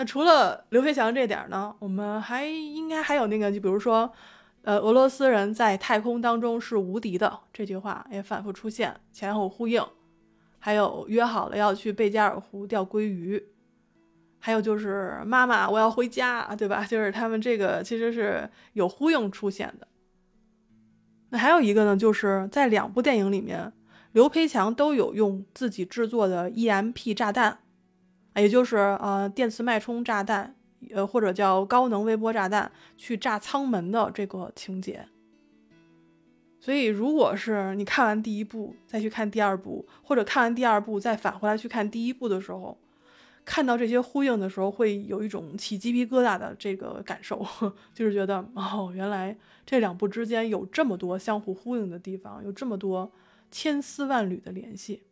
[0.00, 4.10] 那除了刘培强这点呢，我们还应该还有那个，就比如说，
[4.62, 9.84] 呃，俄罗斯人在太空当中是无敌的这句话也反复出现，前后呼应。
[10.58, 13.44] 还有约好了要去贝加尔湖钓鲑鱼，
[14.38, 16.82] 还有就是妈妈我要回家，对吧？
[16.82, 19.86] 就是他们这个其实是有呼应出现的。
[21.28, 23.70] 那还有一个呢，就是在两部电影里面，
[24.12, 27.58] 刘培强都有用自己制作的 EMP 炸弹。
[28.36, 30.54] 也就是呃电磁脉冲炸弹，
[30.92, 35.06] 呃或者叫高能微波炸弹去炸舱门的这个情节。
[36.62, 42.78] 所以，如果是你看完第一部再去看第二部，或者看完第二部再返回来去看第一部的时候，
[43.46, 47.44] 看到这些呼应的时候，会有一种起鸡皮疙瘩的这个感受，
[47.94, 53.10] 就是觉得哦，原来这两部之间有这么多相互呼应的地方，有这么多
[53.50, 55.02] 千丝万缕的联系。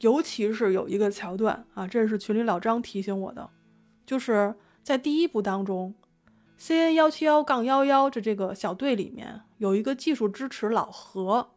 [0.00, 3.48] 尤其是有一个桥段啊，这是群里老张提醒我的，
[4.04, 5.94] 就是在第一部当中
[6.60, 11.52] ，CN 幺七幺杠幺幺这这个小队里面有一个技术支持老何，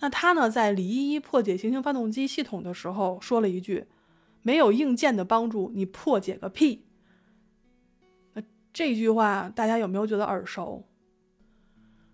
[0.00, 3.86] 那他呢在李依依破解行星发动机系统的时候说了一句
[4.42, 6.84] ：“没有硬件的帮助，你破解个屁。”
[8.34, 10.84] 那这句话大家有没有觉得耳熟？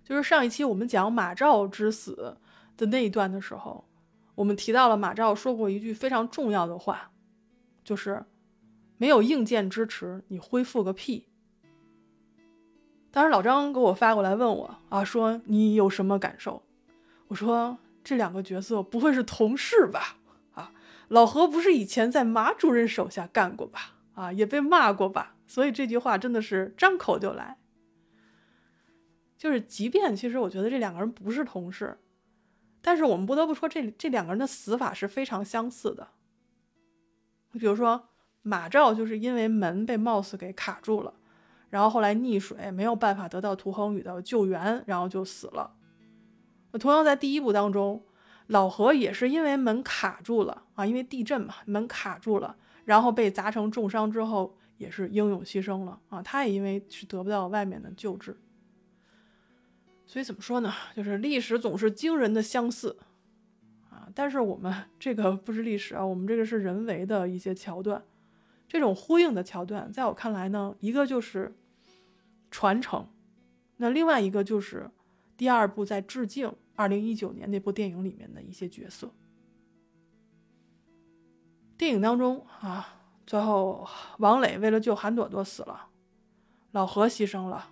[0.05, 2.37] 就是上一期我们讲马兆之死
[2.77, 3.89] 的那一段的时候。
[4.35, 7.11] 我们提到了马兆说过一句非常重要的话，
[7.85, 8.25] 就是
[8.97, 11.29] 没有硬件支持，你恢复个屁。
[13.11, 16.63] 当时老张给我发过来问我啊，说你有什么感受？
[17.29, 20.17] 我说这两个角色不会是同事吧？
[20.55, 20.73] 啊，
[21.09, 23.97] 老何不是以前在马主任手下干过吧？
[24.15, 25.37] 啊，也被骂过吧？
[25.47, 27.59] 所以这句话真的是张口就来。
[29.37, 31.99] 就是即便其实我觉得这两个人不是同事。
[32.83, 36.09] 但是我们不得不说，这这两个人的死法是非常相似的。
[37.53, 38.09] 你比如说，
[38.43, 41.15] 马兆就是因为门被 Moss 给卡住了，
[41.71, 45.77] 然后后来溺水，没有办法得到涂恒宇的救援，然后就死了。
[46.81, 48.05] 同样在第一部当中，
[48.49, 56.21] 老何也是因为门卡住了啊，因为地震嘛，门卡住了，然后被砸成重伤之后，也是英勇牺牲了啊。
[56.21, 58.37] 他也因为是得不到外面的救治。
[60.13, 60.71] 所以怎么说呢？
[60.95, 62.99] 就是历史总是惊人的相似，
[63.89, 64.07] 啊！
[64.15, 68.05] 但是我们这个不是历史啊，我们这个是人为的一些桥段，
[68.69, 71.55] 这种呼应的桥段，在我看来呢，一个就是
[72.51, 73.09] 传承，
[73.79, 74.91] 那另外一个就是
[75.35, 79.11] 第二部在致敬二零一九年那部电影里面的一些角色。
[81.79, 83.89] 电影当中啊，最后
[84.19, 85.87] 王磊为了救韩朵朵死了，
[86.73, 87.71] 老何牺牲了。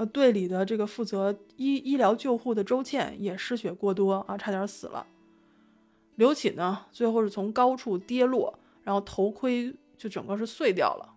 [0.00, 5.06] 呃，队里的这个负责医医疗救护的周倩也失血过多啊，差点死了。
[6.14, 11.16] 刘启呢，最后是从高处跌落，然后头盔就整个是碎掉了，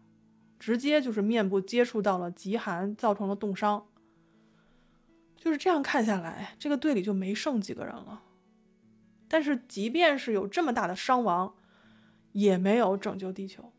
[0.59, 3.87] 直接就是面部接触到了极寒，造成了冻伤。
[5.37, 8.21] 就是这样看下来，这个队里就没剩几个人了。
[9.29, 11.55] 但是即便是有这么大的伤亡，
[12.33, 13.72] 也没有拯救地球。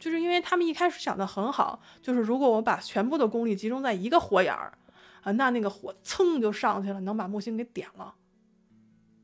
[0.00, 4.76] 就是因为他们一开始想的很好，就是如果我把全部的功力集中在一个火眼儿，
[5.22, 8.14] 啊，那那个火蹭就上去了，能把木星给点了。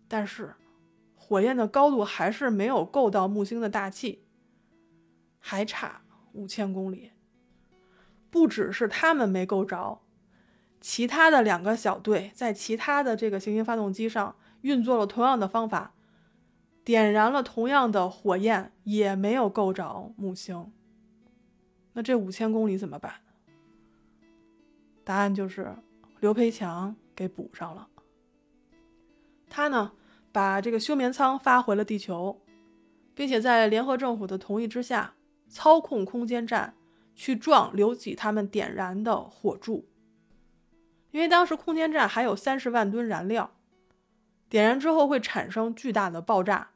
[0.07, 0.55] 但是，
[1.17, 4.23] 火焰的高度还是没有够到木星的大气，
[5.41, 6.03] 还差
[6.35, 7.11] 五千公里。
[8.31, 10.03] 不只是他们没够着，
[10.81, 15.95] 其他的两个小队在其他的这个行星发动机上运作了同样的方法。
[16.87, 20.73] 点燃了同样的火焰，也没有够着木星。
[21.95, 23.13] 那这五千公里怎么办？
[25.03, 25.75] 答案就是
[26.21, 27.89] 刘培强给补上了。
[29.51, 29.95] 他呢，
[30.31, 32.41] 把这个休眠舱发回了地球，
[33.17, 35.15] 并且在联合政府的同意之下，
[35.49, 36.77] 操控空间站
[37.17, 39.89] 去撞刘启他们点燃的火柱。
[41.11, 43.51] 因为当时空间站还有三十万吨燃料，
[44.49, 46.71] 点燃之后会产生巨大的爆炸。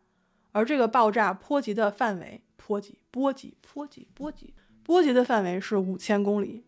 [0.53, 6.65] 而这个爆炸波及的范围，波及波及波及波及波及的范围是五千公里，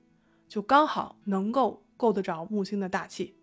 [0.47, 3.37] 就刚好能够够得着木星的大气。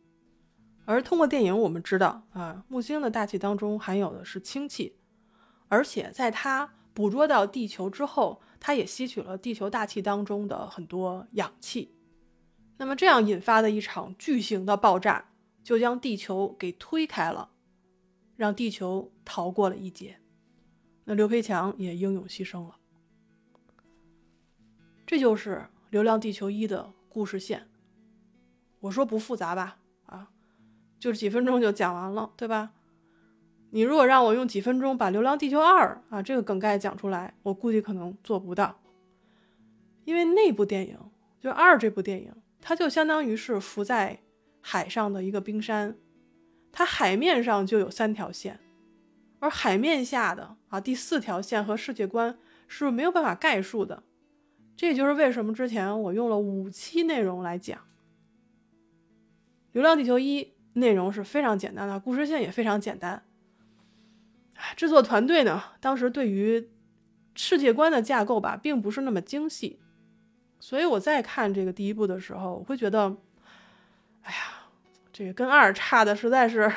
[0.85, 4.97] 而通过电影，我们知道啊，木星的大气当中含有的是氢气，
[5.67, 11.95] 而且在它捕捉到地球之后，它也吸取了地球大气当中的很多氧气。
[12.77, 15.31] 那么这样引发的一场巨型的爆炸，
[15.63, 17.51] 就将地球给推开了，
[18.35, 20.19] 让地球逃过了一劫。
[21.09, 22.75] 那刘培强也英勇牺牲了，
[25.07, 25.55] 这就是
[25.89, 27.67] 《流浪地球一》的故事线。
[28.81, 29.79] 我说不复杂吧？
[30.05, 30.29] 啊，
[30.99, 32.73] 就几分钟就讲完了，对吧？
[33.71, 38.79] 你如果让我用几分钟把《流浪地球二》啊这个梗概讲出来，我估计可能做不到，
[40.05, 40.95] 因为那部电影
[41.41, 42.31] 就二这部电影，
[42.61, 44.19] 它就相当于是浮在
[44.61, 45.97] 海上的一个冰山，
[46.71, 48.59] 它海面上就有三条线。
[49.39, 52.37] 而海面下的啊第四条线和世界观
[52.67, 54.03] 是没有办法概述的，
[54.75, 57.77] 这也就是为什么之前我用了五期内容来讲
[59.71, 63.23] 《流浪地球一》，内容是非常简单的，故事线也非常简单。
[64.75, 66.69] 制作团队呢，当时对于
[67.33, 69.79] 世界观的架构吧，并不是那么精细，
[70.59, 73.15] 所以我在看这个第一部的时候，我会觉得，
[74.23, 74.37] 哎呀，
[75.13, 76.69] 这个跟二差的实在是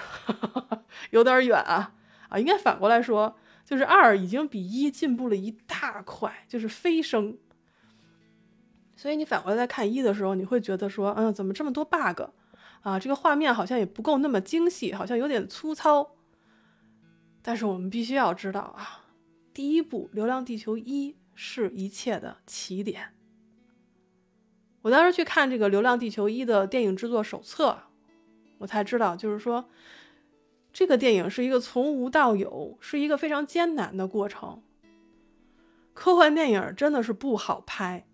[1.11, 1.95] 有点远啊。
[2.33, 7.37] 啊，应该反过来说，就是二已经比一进步了一大块，就是飞升。
[8.97, 12.23] 所以你反过来再看一的时候，你会觉得说，嗯，怎么这么多 bug
[12.81, 12.99] 啊？
[12.99, 16.13] 这个画面好像也不够那么精细，好像有点粗糙。
[17.43, 19.05] 但是我们必须要知道啊，
[19.53, 23.13] 第一部《流浪地球一》是一切的起点。
[24.81, 27.79] 我当时去看这个《流浪地球一》的电影制作手册，
[28.57, 29.69] 我才知道，就是说。
[30.73, 34.63] 这个电影是一个从无到有，是一个非常艰难的过程。
[35.93, 38.07] 科幻电影真的是不好拍，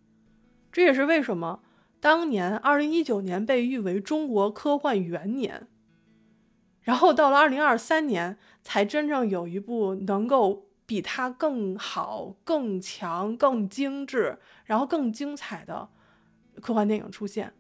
[0.73, 1.61] 这也是为什么
[2.01, 5.69] 当年二零一九年被誉为中国科幻元年，
[6.83, 15.89] 然后到了二零二三年才真正有一部能够比它更好、更强、更精致，然后更精彩的
[16.61, 17.55] 科幻电影出现，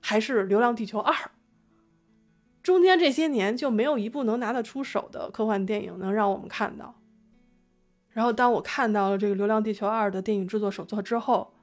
[0.00, 1.12] 还是《流浪地球二》。
[2.62, 6.94] 中间这些年就没有一部能拿得出手的科幻电影能让我们看到。
[8.10, 11.54] 然后当我看到了这个《流浪地球二》的电影制作手册之后，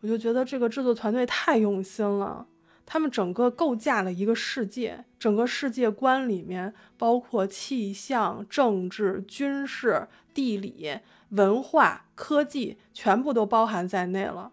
[0.00, 2.46] 我就觉得这个制作团队太用心了。
[2.86, 11.00] 他们整个构架了一个世界，整个世界观里面包括气象、政治、军事、地理、
[11.30, 14.52] 文化、科技，全部都包含在内了。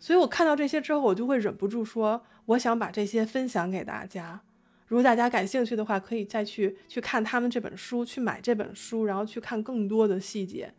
[0.00, 4.42] 所以我看到这些之后，我就会忍不住说，我想把这些分享给大家。
[4.88, 10.74] 如果大家感兴趣的话，可以再去去看他们这本书，去买这本书，然后去看更多的细节，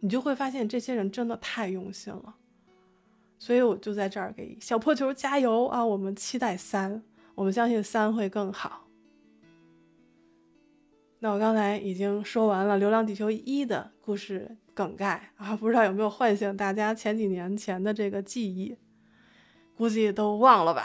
[0.00, 2.34] 你就会发现这些人真的太用心了。
[3.38, 5.84] 所以我就在这儿给小破球加油啊！
[5.84, 7.02] 我们期待三，
[7.34, 8.88] 我们相信三会更好。
[11.20, 18.76] 那我刚才已经说完了《流浪地球一》的故事梗概啊，不知道有没有唤醒大家前几年前的这个记忆？
[19.76, 20.84] 估计都忘了吧，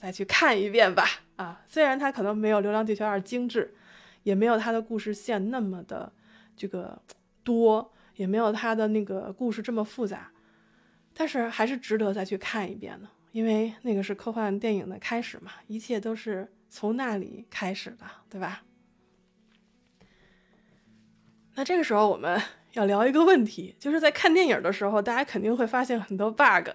[0.00, 1.04] 再去看一遍吧。
[1.36, 3.74] 啊，虽然它可能没有《流浪地球二》精致，
[4.22, 6.12] 也没有它的故事线那么的
[6.56, 7.00] 这个
[7.44, 10.30] 多，也没有它的那个故事这么复杂，
[11.14, 18.62] 但是还是值得再去看一遍的，因为那个是科幻电影的开始嘛，一切都是从那里开始的，对吧？
[21.54, 22.40] 那这个时候我们
[22.72, 26.70] 要聊一个问题，就是在看电影的时候，大家肯定会发现很多 bug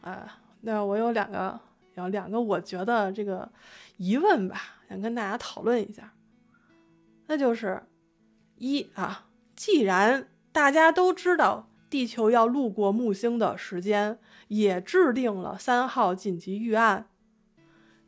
[0.00, 0.40] 啊。
[0.62, 1.60] 那我有两个
[1.94, 3.48] 有两个我觉得这个
[3.96, 6.14] 疑问吧，想跟大家讨论一下。
[7.26, 7.82] 那就是
[8.56, 14.18] 一啊，既然大家都知道地球要路过木星的时间，
[14.48, 17.08] 也制定了三号紧急预案，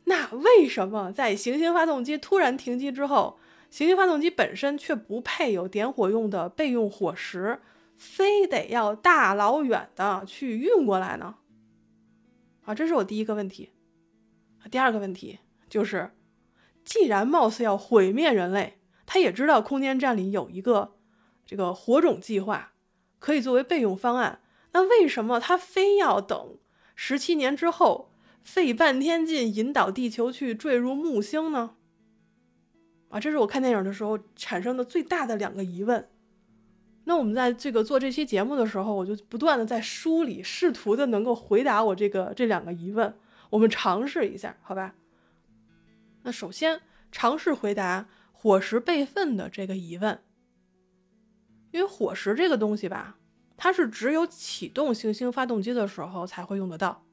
[0.05, 7.59] 那为什么在行星发动机突然停机之后，行星发动机本身却不配有点火用的备用火石，
[7.97, 11.35] 非得要大老远的去运过来呢？
[12.63, 13.71] 啊，这是我第一个问题。
[14.71, 16.11] 第二个问题就是，
[16.83, 20.95] 既然貌似要毁灭人类，他也知道空间站里有一个
[21.45, 22.73] 这个火种计划，
[23.19, 24.41] 可以作为备用方案。
[24.73, 26.57] 那为什么他非要等
[26.95, 28.11] 十七年之后，
[28.41, 31.75] 费半天劲引导地球去坠入木星呢？
[33.09, 36.09] 啊，这是我看电影的时候产生的最大的两个疑问。
[37.05, 43.15] 那我们在这个做这期节目的时候，我就不断的在梳理，试图的能够回答我这个这两个疑问。
[43.49, 44.93] 我们尝试一下，好吧？
[46.23, 50.19] 那首先尝试回答火石备份的这个疑问，
[51.71, 53.17] 因为火石这个东西吧，
[53.57, 57.05] 它是只有启动行星发动机的时候才会用得到。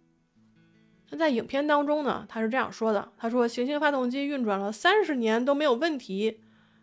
[1.10, 6.40] 那在影片当中呢，他是这样说的：他说行星发动机运转了三十年都没有问题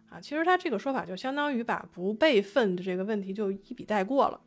[0.10, 0.22] 啊。
[0.22, 4.40] 其实他这个说法就相当于把不备份的这个问题就一笔带过了。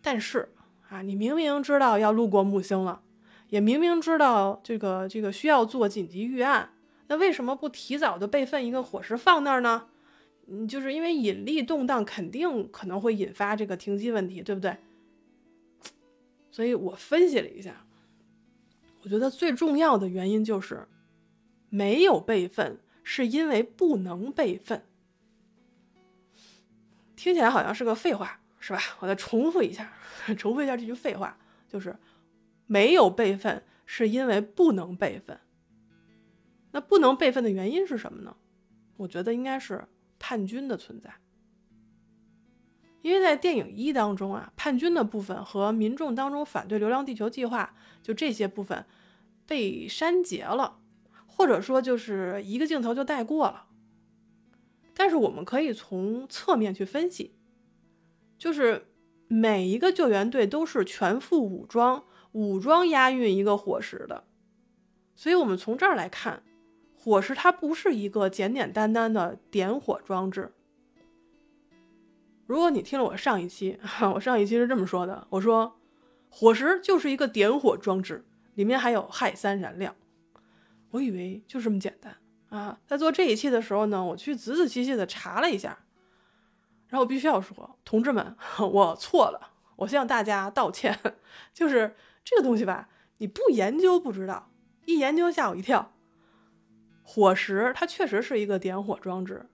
[0.00, 0.48] 但是
[0.88, 3.02] 啊，你明明知道要路过木星了。
[3.50, 6.72] 也明明知道这个这个需要做紧急预案，
[7.08, 9.88] 那为什么不提早的备份一个火石放那儿呢？
[10.46, 14.76] 嗯，就是因为引力动荡肯定可能会引发这个停机问题，对不对？
[16.50, 17.84] 所以我分析了一下，
[19.02, 20.88] 我觉得最重要的原因就是
[21.68, 24.84] 没有备份，是因为不能备份。
[27.16, 28.80] 听起来好像是个废话，是吧？
[29.00, 29.92] 我再重复一下，
[30.38, 31.36] 重复一下这句废话，
[31.68, 31.96] 就是。
[32.70, 35.40] 没有备份是因为不能备份。
[36.70, 38.36] 那不能备份的原因是什么呢？
[38.96, 39.88] 我觉得应该是
[40.20, 41.12] 叛军的存在。
[43.02, 48.86] 因为在电影一当中啊，叛军的部分和民众当中反对流浪地球计划，就这些部分
[49.48, 50.78] 被删节了，
[51.26, 53.66] 或者说就是一个镜头就带过了。
[54.94, 57.34] 但是我们可以从侧面去分析，
[58.38, 58.92] 就是
[59.26, 62.04] 每一个救援队都是全副武装。
[62.32, 64.24] 武装押运一个火石的，
[65.16, 66.42] 所以我们从这儿来看，
[66.96, 70.52] 火石它不是一个简简单单的点火装置。
[72.46, 73.78] 如果你听了我上一期，
[74.14, 75.80] 我上一期是这么说的，我说
[76.28, 78.24] 火石就是一个点火装置，
[78.54, 79.94] 里面还有氦三燃料。
[80.90, 82.16] 我以为就这么简单
[82.48, 82.80] 啊！
[82.86, 85.78] 在做这一期的时候呢，我去仔仔细细的查了一下，
[86.88, 90.96] 然后我必须要说，同志们， 我错了，我向大家道歉，
[91.52, 91.96] 就是。
[92.30, 94.52] 这个东西吧，你不研究不知道，
[94.84, 95.92] 一研究吓我一跳。
[97.02, 99.50] 火石它确实是一个点火装置，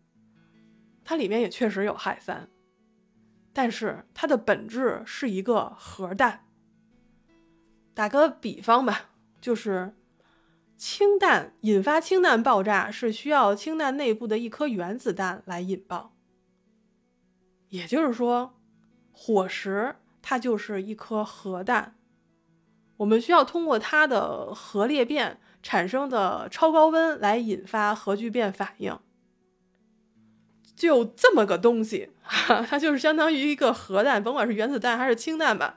[1.02, 2.50] 它里面也确实有氦三，
[3.54, 6.44] 但是它的本质是一个核弹。
[7.94, 9.08] 打个比方吧，
[9.40, 9.96] 就是
[10.76, 16.14] 氢弹引发氢弹爆炸是需要氢弹内部的一颗原子弹来引爆，
[17.70, 18.60] 也就是说，
[19.12, 21.94] 火石它就是一颗核弹。
[22.98, 28.98] 我们需要通过它的核裂变产生的超高温来引发核聚变反应，
[30.74, 32.10] 就这么个东西，
[32.68, 35.76] 它就是相当于一个核弹，甭管是原子弹还是氢弹吧。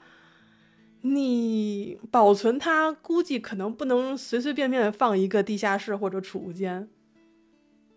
[1.02, 6.88] 你保存它，估计可能不能随随便便放一个地下室或者储物间，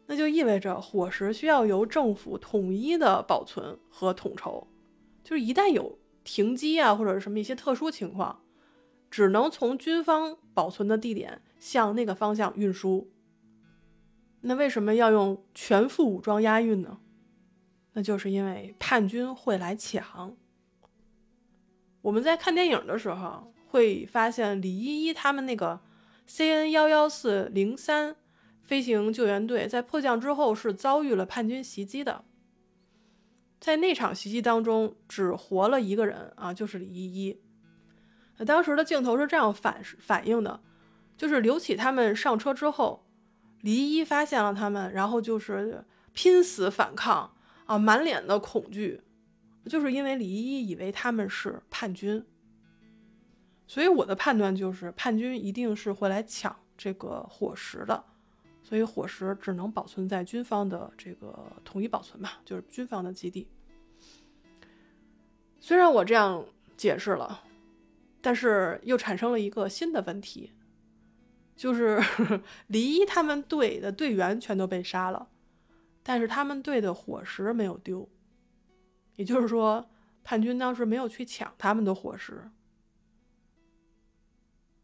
[0.08, 4.68] 那就意味着火石需要由政府统一的保存和统筹，
[5.24, 8.43] 就是一旦有停机啊或者什么一些特殊情况。
[9.14, 13.11] 只能从军方保存的地点向那个方向运输。
[14.41, 16.97] 那为什么要用全副武装押运呢？
[17.91, 20.36] 那就是因为叛军会来抢。
[22.01, 25.80] 我们在看电影的时候会发现，李依依他们那个
[26.28, 28.16] CN 幺幺四零三
[28.64, 32.26] 飞行救援队在迫降之后是遭遇了叛军袭击的。
[33.59, 37.39] 在那场袭击当中，只活了一个人啊，就是李依依。
[38.46, 40.60] 当时的镜头是这样反反映的，
[41.16, 43.06] 就是刘启他们上车之后，
[43.62, 47.34] 李依依发现了他们，然后就是拼死反抗
[47.66, 49.02] 啊，满脸的恐惧，
[49.66, 52.26] 就是因为李依依以为他们是叛军，
[53.68, 58.04] 所以我的判断就是叛军一定是会来抢这个火石的，
[58.64, 63.48] 所以火石只能保存在军方的这个统一保存吧，就是军方的基地。
[65.60, 66.44] 虽然我这样
[66.76, 67.44] 解释了。
[68.24, 70.54] 但是又产生了一个新的问题，
[71.58, 72.02] 就是
[72.68, 75.28] 离他们队的队员全都被杀了，
[76.02, 78.10] 但是他们队的伙食没有丢，
[79.18, 79.90] 也就是说，
[80.24, 82.50] 叛军当时没有去抢他们的伙食。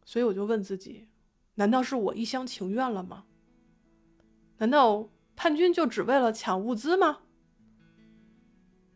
[0.04, 1.08] 所以我就问自己：
[1.54, 3.24] 难道是我一厢情愿了吗？
[4.58, 7.20] 难道叛军就只为了抢物资吗？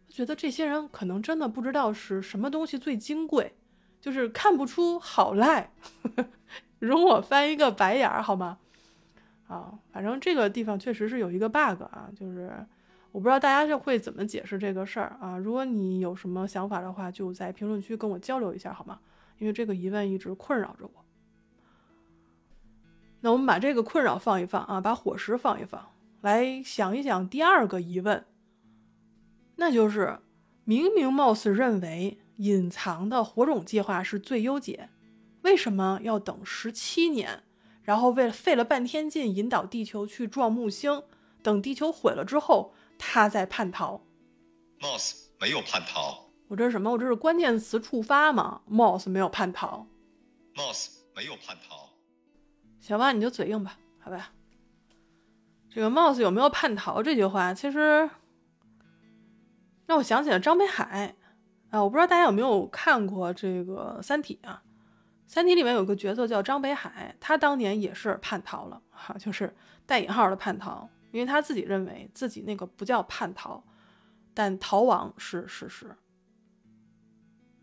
[0.06, 3.56] 我觉得这些人可能真的不知道是什么东西最金贵，
[4.04, 5.70] 就是看不出好赖。
[6.78, 8.58] 容我翻一个白眼儿好吗？
[9.48, 12.52] 啊，反正这个地方确实是有一个 bug 啊，就是
[13.12, 15.38] 我不知道大家是会怎么解释这个事儿啊。
[15.38, 19.00] 如果你有什么想法的话，就在评论区跟我交流一下好吗？
[19.38, 21.04] 因为这个疑问一直困扰着我。
[23.22, 25.82] 那我们把这个困扰放一放啊，把伙食放一放，
[26.20, 28.26] 来想一想第二个疑问，
[29.56, 30.18] 那就是
[30.64, 34.90] 明明貌似认为隐藏的火种计划是最优解。
[35.42, 37.42] 为什么要等十七年？
[37.82, 41.02] 然后为了费了半天劲引导地球去撞木星，
[41.42, 44.00] 等地球毁了之后，他再叛逃。
[44.80, 46.30] Moss 没有叛逃。
[46.48, 46.90] 我这是什么？
[46.90, 49.86] 我这是关键词触发吗？Moss 没有叛逃。
[50.54, 51.90] Moss 没有叛逃。
[52.80, 54.32] 小吧，你就嘴硬吧，好吧。
[55.70, 58.08] 这个 Moss 有没有叛逃这句话，其实
[59.86, 61.16] 让我想起了张北海
[61.74, 61.82] 啊。
[61.82, 64.62] 我不知道大家有没有看过这个《三体》啊？
[65.26, 69.52] 《三体》里面有个角色叫张北海，他当年也是叛逃了，哈，就是
[69.84, 73.64] 带引号的叛逃，因为他自己认为自己那个不叫叛逃，
[74.32, 75.96] 但逃亡是事实。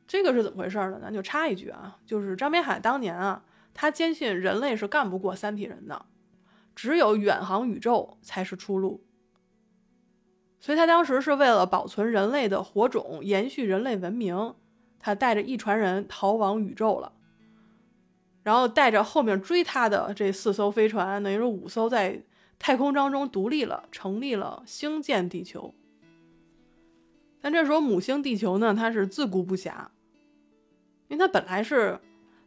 [0.08, 1.00] 这个是怎么回事呢？
[1.02, 6.06] 咱就插一句啊，就是张北海当年啊，他坚信人类是干不过三体人的，
[6.76, 9.06] 只有远航宇宙才是出路，
[10.62, 14.54] 所以他当时是为了保存人类的火种，延续人类文明，
[15.00, 17.12] 他带着一船人逃往宇宙了。
[18.44, 22.24] 然后带着后面追他的这四艘飞船，等于说五艘在
[22.58, 25.74] 太空当中独立了，成立了星舰地球。
[27.40, 29.88] 但这时候母星地球呢，它是自顾不暇，
[31.08, 32.00] 因为它本来是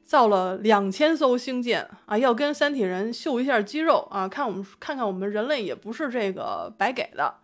[0.04, 7.34] 造了两千艘星舰啊，要跟三体人秀一下肌肉啊，看我们看看我们人类也不是这个白给的。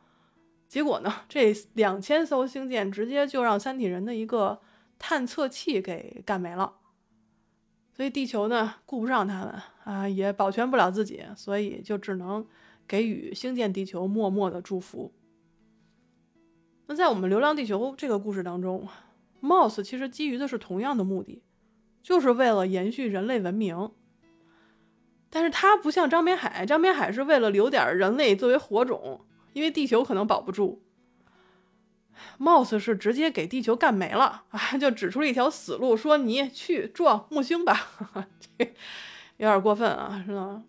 [0.70, 4.60] 结果呢，这两千艘星舰直接就让三体人的一个
[5.00, 6.74] 探测器给干没了。
[7.92, 12.46] 所以地球呢顾不上他们啊，也保全不了自己，所以就只能
[12.86, 15.12] 给予星舰地球默默的祝福。
[16.86, 18.86] 那在我们《流浪地球》这个故事当中
[19.42, 21.42] ，Moss 其实基于的是同样的目的，
[22.00, 23.90] 就是为了延续人类文明。
[25.28, 30.82] 但是他不像张北海，张北海是为了留点人类作为火种，因为地球可能保不住。
[32.38, 37.88] Moss 是直接给地球干没了啊，就指出了一条死路，说你去撞木星吧，
[38.38, 38.64] 这
[39.38, 40.62] 有点过分啊，是吧？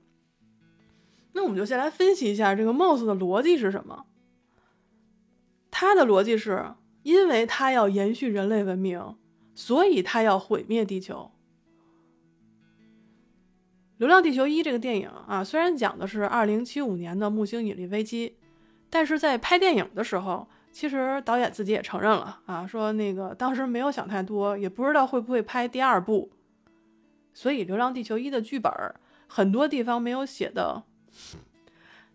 [1.33, 4.05] 那我们就先来分析一下这个 Moss 的逻辑是什么。
[5.69, 9.15] 他的逻辑是因为他要延续人类文明，
[9.55, 11.31] 所以他要毁灭地球。
[14.03, 18.37] 《流浪地球一》这个电影啊，虽然讲的是2075年的木星引力危机，
[18.91, 20.47] 但是在拍电影的时候。
[20.73, 26.31] 其实导演自己也承认了啊，说那个当时没有想太多，也不知道会不会拍第二部，
[27.33, 28.71] 所以《流浪地球一》的剧本
[29.27, 30.83] 很多地方没有写的，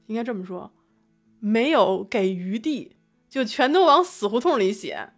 [0.06, 0.72] 应该这么说，
[1.38, 2.96] 没有给余地，
[3.28, 5.10] 就全都往死胡同里写。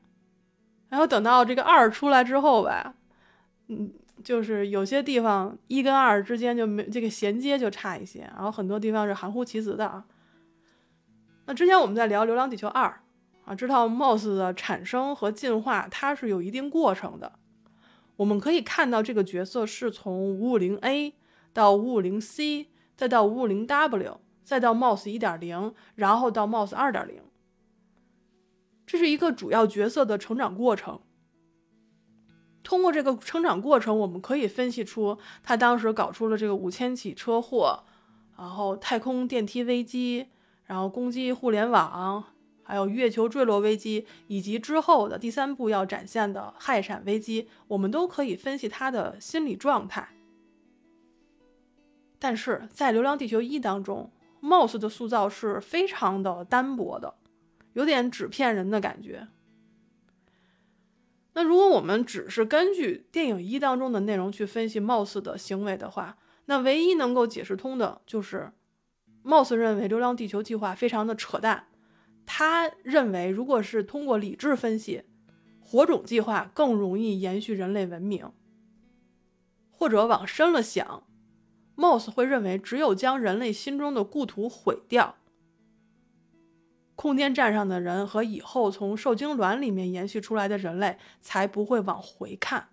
[0.88, 2.96] 然后等到这个二出来之后吧，
[3.68, 3.92] 嗯，
[4.24, 10.04] 就是有些地方一跟二之间就没这个衔接就差一些，然后很多地方是含糊其辞的啊。
[11.48, 12.86] 那之前我们在聊《流浪地球二》。
[13.46, 17.38] 啊，知道 Moss 的产生和进化，它是有一定过程的。
[18.16, 21.14] 我们可以看到，这个角色是从五五零 A
[21.54, 27.22] 到五五零 C，再到五五零 W，再到 Moss 一点零，然后到 Moss 二点零。
[28.86, 31.00] 这是一个主要角色的成长过程。
[32.62, 37.84] 通过这个成长过程，我们可以分析出他当时搞出了这个五千起车祸，
[38.36, 40.26] 然后太空电梯危机，
[40.68, 42.24] 然后攻击互联网。
[42.62, 50.10] 还有月球坠落危机，以及之后的第三部要展现的氦闪危机，我们都可以分析他的心理状态。
[52.18, 54.12] 但是在《流浪地球一》当中
[54.42, 57.14] ，Moss 的塑造是非常的单薄的，
[57.72, 59.28] 有点纸片人的感觉。
[61.32, 68.52] 那如果我们只是根据电影一当中的内容去分析 Moss 的行为的话，那唯一能够解释通的就是
[69.28, 71.66] ，Moss 认为流浪地球计划非常的扯淡。
[72.24, 75.04] 他认为，如果是通过理智分析，
[75.60, 78.32] 火种计划更容易延续人类文明。
[79.70, 81.04] 或者往深了想
[81.76, 85.16] ，Moss 会认为只有将人类心中的故土毁掉，
[86.96, 92.70] 空间站上的人和以后从受精卵里面延续出来的人类才不会往回看。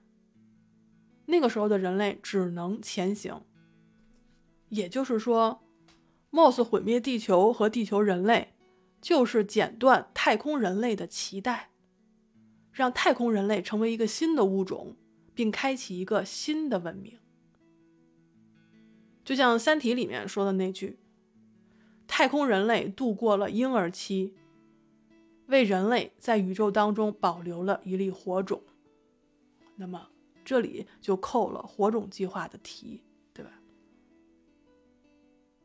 [1.25, 3.41] 那个时候的人类只能前行。
[4.69, 5.64] 也就是说
[6.36, 8.53] ，Moss 毁灭地球和地球人类，
[8.99, 11.69] 就是剪断太空人类的脐带，
[12.73, 14.97] 让太空人类成为一个新的物种，
[15.33, 17.17] 并开启一个新的文明。
[19.23, 20.99] 就像《三体》里面说的那句
[22.05, 24.36] ：“太空人类度过了婴儿期，
[25.47, 28.61] 为人类在宇宙当中保留了一粒火种。”
[29.77, 30.09] 那么
[30.43, 33.01] 这里就扣了火种计划的题，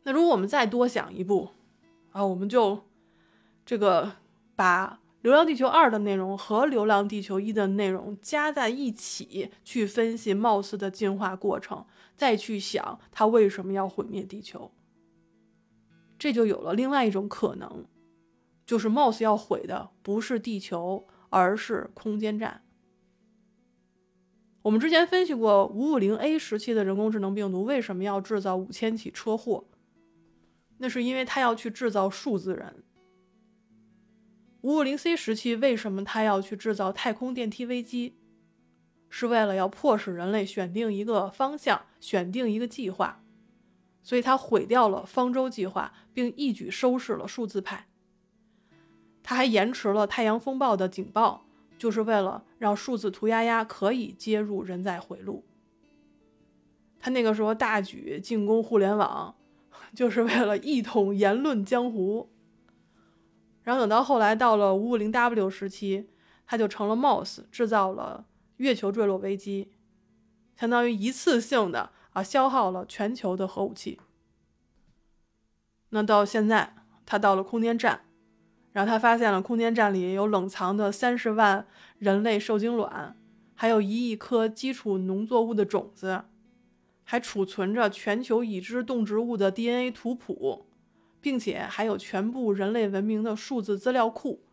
[0.03, 1.51] 那如果我们再多想一步，
[2.13, 2.87] 啊，我们就
[3.67, 4.13] 这个
[4.57, 4.87] 把
[5.23, 11.85] 《流浪地球二》的内容和《流浪地球一》的内容加在一起，去分析貌似的进化过程，
[12.17, 14.71] 再去想它为什么要毁灭地球，
[16.19, 17.85] 这就有了另外一种可能，
[18.65, 22.63] 就是貌似要毁的不是地球，而是空间站。
[24.63, 29.65] 我们之前分析过，五五零 A 时期的人工智能病毒为什么要制造五千起车祸？
[30.83, 32.83] 那是因为他要去制造数字人。
[34.63, 38.17] 五五零 C 时期为什么他要去制造太空电梯危机？
[39.11, 43.23] 是为了要迫使人类选定一个方向，选定一个计划，
[44.03, 47.89] 所以他毁掉了方舟计划，并一举收拾了数字派。
[49.23, 51.45] 他还延迟了太阳风暴的警报，
[51.77, 55.45] 就是为了让数字涂鸦鸦可以接入人载回路。
[56.99, 59.35] 他那个时候大举进攻互联网。
[59.95, 62.31] 就是为了一统言论江湖，
[63.63, 66.09] 然后等到后来到了五五零 W 时期，
[66.47, 68.27] 他就成了 Mouse，制造了
[68.57, 69.73] 月球坠落危机，
[70.57, 74.01] 相当于一次性的啊消耗了全球的核武器。
[75.91, 78.03] 那到现在，他到了空间站，
[78.73, 81.67] 然后他发现了空间站里有冷藏的三十万
[81.99, 83.17] 人类受精卵，
[83.55, 86.25] 还有一亿颗基础农作物的种子。
[87.11, 90.67] 还储存着全球已知动植物的 DNA 图谱，
[91.21, 94.45] 并且还有全部人类文明的数字资料库。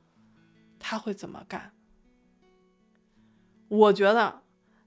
[0.80, 1.74] 他会怎么干？
[3.68, 4.42] 我觉得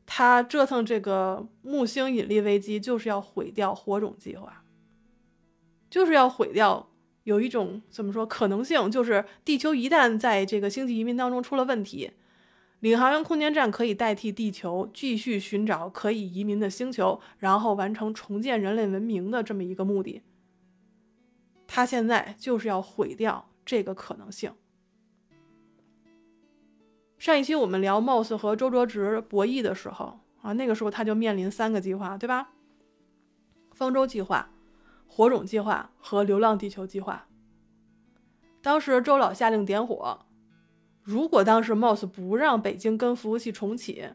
[0.05, 4.64] 他折腾这个木星引力危机，就是要毁掉火种计划，
[5.89, 6.91] 就是要毁掉
[7.23, 12.11] 有一种怎么说可能性，就是地球一旦在这个星际移民当中出了问题。
[12.81, 20.22] 领航员空间站可以代替地球继续寻找可以移民的星球，然后完成重建人类文明的这么一个目的。
[21.66, 24.53] 他现在就是要毁掉这个可能性。
[27.18, 32.53] 上一期我们聊 Moss 和周卓直博弈的时候啊，那个时候他就面临三个计划，对吧？
[33.72, 34.51] 方舟计划、
[35.07, 37.28] 火种计划和流浪地球计划。
[38.62, 40.26] 当时周老下令点火。
[41.11, 44.11] 如果当时 Moss 不让北京跟服务器重启，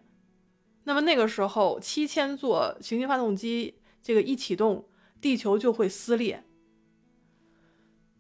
[0.86, 4.88] 那么那个时候七千座行星发动机这个一启动，
[5.20, 6.46] 地球就会撕裂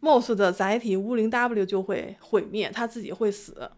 [0.01, 3.71] ，Moss 的载体乌零 W 就会毁灭，他自己会死。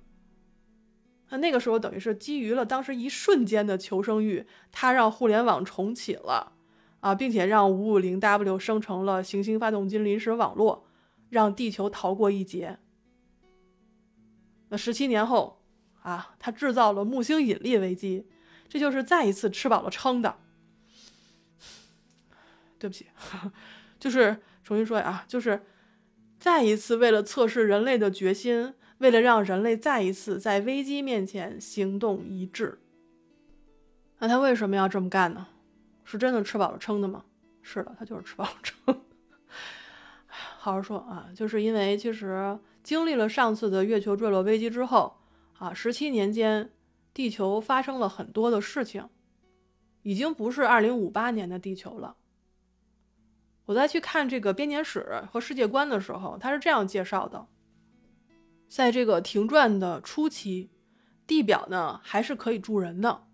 [1.29, 6.53] 那那个时候等于是基于了当时一瞬间的求生欲，他让互联网重启了
[7.01, 10.87] 啊，并且让五五零 W 生成了行星发动机临时网络，
[11.29, 12.79] 让地球逃过一劫。
[14.69, 15.61] 那十七年后，
[16.01, 18.27] 啊，他制造了木星引力危机，
[18.67, 20.37] 这就是再一次吃饱了撑的。
[22.79, 23.07] 对不起，
[23.99, 25.65] 就是重新说啊，就是
[26.39, 32.79] 再一次为了测试人类的决心，为了让人类再一次在危机面前行动一致。
[34.19, 35.47] 那他为什么要这么干呢？
[36.03, 37.25] 是真的吃饱了撑的吗？
[37.61, 39.01] 是的，他就是吃饱了撑。
[40.57, 42.59] 好好说啊，就是因为其实。
[42.83, 45.17] 经历了上次的月球坠落危机之后，
[45.57, 46.71] 啊，十七年间，
[47.13, 49.09] 地球发生了很多的事情，
[50.03, 52.15] 已经不是二零五八年的地球了。
[53.65, 57.45] 我在去看这个编年史和世界观的时候，他是这样介绍的：
[58.69, 60.69] 在这个停转的初期，
[61.27, 63.27] 地表呢还是可以住人的。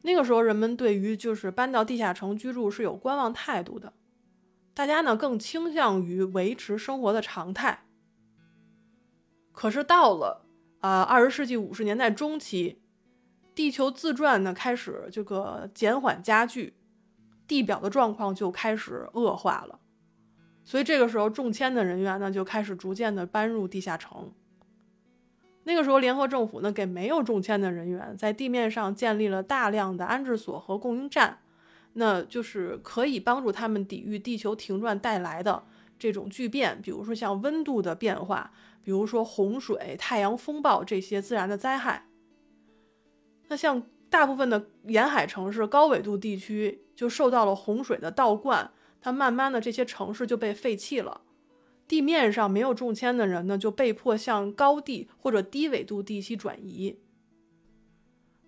[0.00, 3.92] 那个时候，人们对于就是搬到地下城居住是有观望态度的，
[4.78, 7.84] 大家呢更倾向于维持生活的常态。
[9.50, 10.46] 可是到了
[10.78, 12.80] 啊，二十世纪五十年代中期，
[13.56, 16.76] 地球自转呢开始这个减缓加剧，
[17.48, 19.80] 地表的状况就开始恶化了。
[20.62, 24.32] 所以这个时候，中签的人员呢就开始逐渐的搬入地下城。
[25.64, 31.40] 那个时候，联合政府呢给没有中签的人员在地面上建立了大量的安置所和供应站，
[31.94, 35.64] 那就是可以帮助他们抵御地球停转带来的
[35.98, 42.08] 这种巨变，比如说像温度的变化，比如说洪水、太阳风暴这些自然的灾害。
[43.48, 48.70] 那像大部分的沿海城市、高纬度地区就受到了洪水的倒灌，
[49.00, 51.22] 它慢慢的这些城市就被废弃了。
[51.86, 56.98] 地面上没有中签的人呢，就被迫向高地或者低纬度地区转移。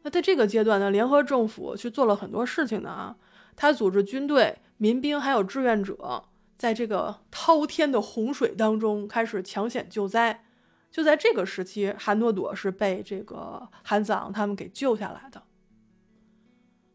[0.03, 3.17] 那在这个阶段呢，联合政府去做了很多事情的啊，
[3.61, 6.25] 他组织军队、民兵还有志愿者，
[6.57, 10.47] 在这个滔天的洪水当中开始抢险救灾。
[10.91, 15.43] 就在这个时期，韩诺朵是被这个韩子昂他们给救下来的。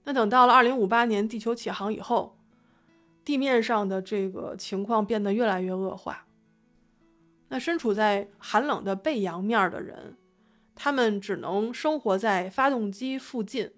[0.06, 2.36] 那等到了二零五八年地球起航以后，
[3.24, 6.26] 地面上的这个情况变得越来越恶化。
[7.50, 10.18] 那身处在寒冷的背阳面的人，
[10.74, 13.72] 他们只能生活在发动机附近，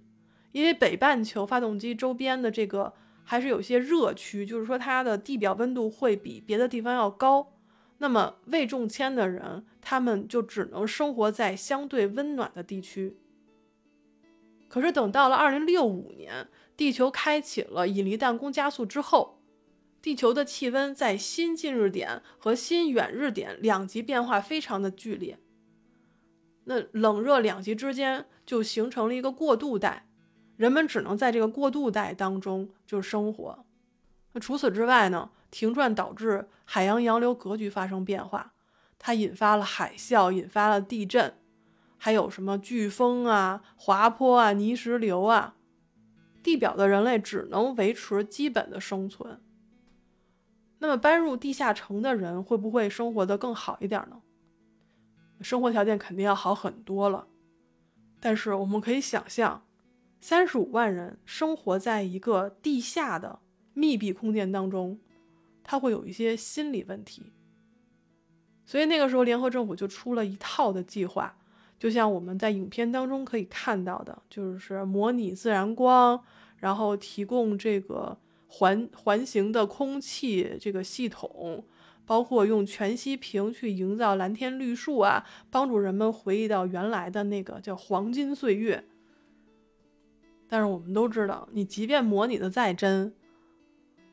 [0.58, 2.92] 因为北半球发动机周边的这个
[3.24, 7.54] 还是有些热区，就是说它的地表温度会比别的地方要高。
[8.00, 13.18] 那么未中签的人，他们就只能生活在相对温暖的地区。
[14.68, 19.36] 可是等到了二零六五年，地球开启了引力弹弓加速之后。
[20.00, 25.38] 地球的气温在新近日点和新远日点两极变化非常的剧烈，
[26.64, 30.07] 那冷热两极之间就形成了一个过渡带，
[30.58, 33.66] 人们只能在这个过渡带当中就生活。
[34.34, 38.54] 那除此之外呢，停转导致海洋洋流格局发生变化，
[39.00, 41.36] 它引发了海啸，引发了地震，
[41.98, 45.56] 还有什么飓风啊、滑坡啊、泥石流啊，
[46.44, 49.40] 地表的人类只能维持基本的生存。
[50.80, 54.22] 那么搬入地下城的人会不会生活的更好一点呢？
[55.42, 57.28] 生活条件肯定要好很多了。
[58.20, 59.67] 但是我们可以想象，
[60.20, 63.40] 三十五万人生活在一个地下的
[63.74, 65.00] 密闭空间当中，
[65.64, 67.24] 他会有一些心理问题。
[68.66, 71.38] 所以那个时候，联合政府就出了一套的计划，
[71.80, 76.24] 就像我们在影片当中可以看到的，就是模拟自然光，
[76.58, 78.18] 然后提供这个。
[78.50, 81.66] 环环形的空气这个系统，
[82.06, 88.86] 包括用全息屏去营造蓝天绿树啊，帮助人们回忆到原来的那个叫黄金岁月。
[90.48, 93.14] 但是我们都知道，你即便模拟的再真，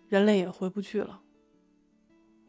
[0.08, 1.22] 人类也回不去了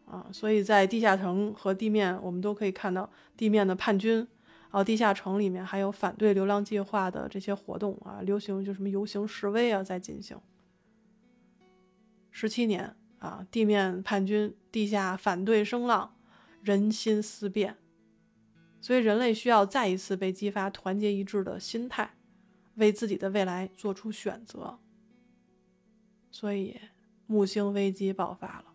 [0.05, 0.27] 啊！
[0.31, 4.27] 所以在地下城和地面，我们都可以看到地面的叛军，
[4.69, 10.37] 啊地下城里面还有反对流浪计划的这些活动啊，流行就什么游行示威啊在进行。
[12.31, 16.15] 十七年啊，地面叛军，地下反对声浪，
[16.61, 17.77] 人心思变，
[18.81, 22.14] 所以人类需要再一次被激发团结一致的心态，
[22.75, 24.79] 为自己的未来做出选择。
[26.31, 26.79] 所以
[27.27, 28.65] 木星危机爆发了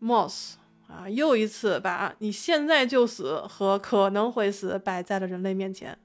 [0.00, 0.54] ，Moss
[0.86, 5.98] 啊，又一次把你现在就死和可能会死摆在了人类面前，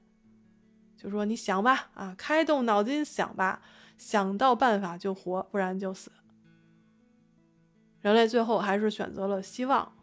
[0.96, 3.62] 就说你想吧，啊，开动脑筋想吧。
[3.96, 6.10] 想到办法就活，不然就死。
[8.00, 9.94] 人类最后还是选择了希望。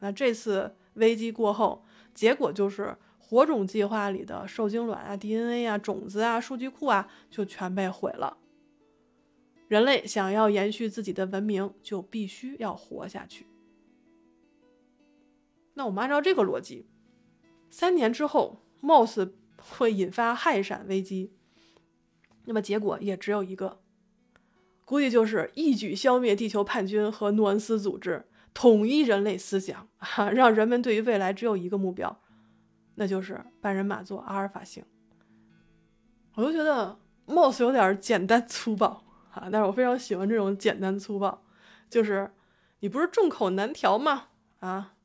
[0.00, 2.94] 那这次危机过后，结果就是
[3.30, 8.38] 火种计划里的受精卵啊、DNA 啊、种子啊、数据库啊，就全被毁了。
[9.68, 13.46] 人类想要延续自己的文明，就必须要活下去。
[15.74, 16.88] 那我们按照这个逻辑，
[17.70, 21.32] 三年之后，Moss 会引发氦闪危机。
[22.46, 23.80] 那么结果也只有一个，
[24.84, 32.20] 估计就是一举消灭地球叛军和诺恩斯组织，统一人类思想，哈， 让人们对于未来只有一个目标，
[33.00, 34.84] 那就是半人马座阿尔法星。
[36.34, 41.42] 我就觉得貌似有点简单粗暴啊，但是我非常喜欢这种简单粗暴，
[41.88, 42.30] 就是
[42.80, 44.26] 你不是众口难调吗？
[44.58, 44.96] 啊，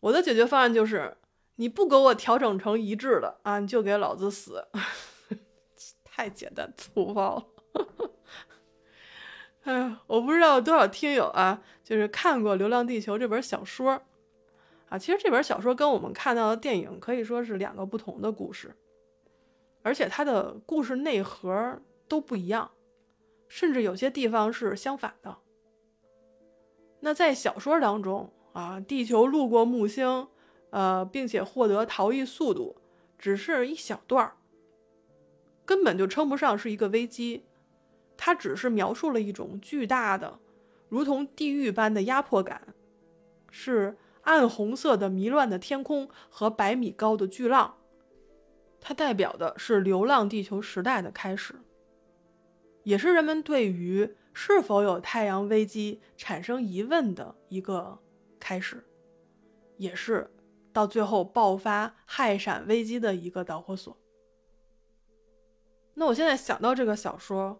[0.00, 1.16] 我的解决方案就是
[1.56, 4.68] 你不给我调整成一致的啊，你就给老子死。
[6.04, 8.10] 太简单粗暴了，
[9.64, 14.02] 哎呀，我不知道多少听友啊，就是看过《流浪地球》这本小说
[14.88, 14.98] 啊。
[14.98, 18.74] 其实这本小说跟我们看到的电影可以说是两个不同的故事，
[19.82, 22.70] 而且它的故事内核都不一样，
[23.48, 25.36] 甚至有些地方是相反的。
[27.00, 30.26] 那在小说当中啊，地球路过木星，
[30.70, 32.76] 呃，并且获得逃逸速度，
[33.16, 34.36] 只是一小段儿。
[35.64, 37.44] 根本就称不上是一个危机，
[38.16, 40.40] 它只是描述了一种巨大的、
[40.88, 42.74] 如同地狱般的压迫感，
[43.50, 43.96] 是
[44.28, 47.78] 暗红色的迷乱的天空和百米高的巨浪，
[48.78, 51.54] 它代表的是流浪地球时代的开始。
[52.82, 57.98] 也是人们对于是否有太阳危机产生疑问的一个
[58.38, 58.84] 开始，
[59.78, 60.30] 也是
[60.74, 63.96] 到最后爆发氦闪危机的一个导火索。
[65.94, 67.58] 那我现在想到这个小说，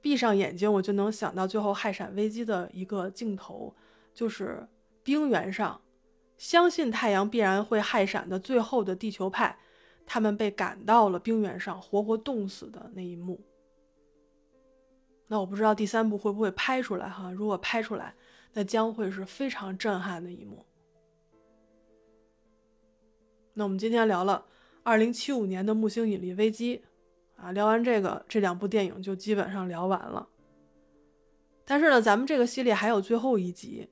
[0.00, 3.72] 闭上眼睛我就能想到最后氦闪危机的一个镜头，
[4.12, 4.66] 就是
[5.04, 5.80] 冰原上
[6.38, 9.58] 相信太阳必然会害闪的最后的地球派，
[10.06, 13.38] 他们被赶到了冰原上，活活冻死的那一幕。
[15.26, 17.30] 那我不知道第三部会不会拍出来哈？
[17.30, 18.14] 如果拍出来，
[18.54, 20.64] 那将会是非常震撼的一幕。
[23.52, 24.46] 那我们今天聊了
[24.84, 26.82] 二零七五年的木星引力危机。
[27.36, 30.28] 啊，聊完这个，这两部电影就基本上聊完了。
[31.64, 33.88] 但是呢，咱们这个系列还有最后一集，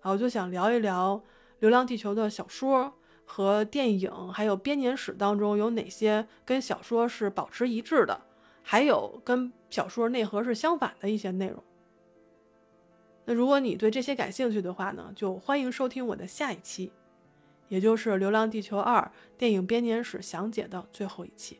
[0.00, 1.16] 啊，我就想聊一聊
[1.60, 2.94] 《流浪地球》的小说
[3.24, 8.20] 和电影，还有编年史当中有哪些跟小说是保持一致的，
[8.62, 11.62] 还有跟小说内核是相反的一些内容。
[13.24, 16.92] 那如果你对这些感兴趣的话呢，就欢迎收听我的下一期，
[17.68, 19.00] 也就是《流浪地球二》
[19.38, 21.58] 电影编年史详解的最后一期。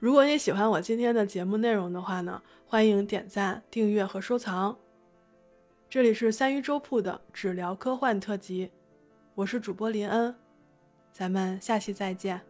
[0.00, 4.81] 如果你喜欢我今天的节目内容的话呢，欢迎点赞、订阅和收藏。
[5.92, 8.70] 这里是三鱼粥铺的只聊科幻特辑，
[9.34, 10.34] 我是主播林恩，
[11.12, 12.40] 咱们下期再见。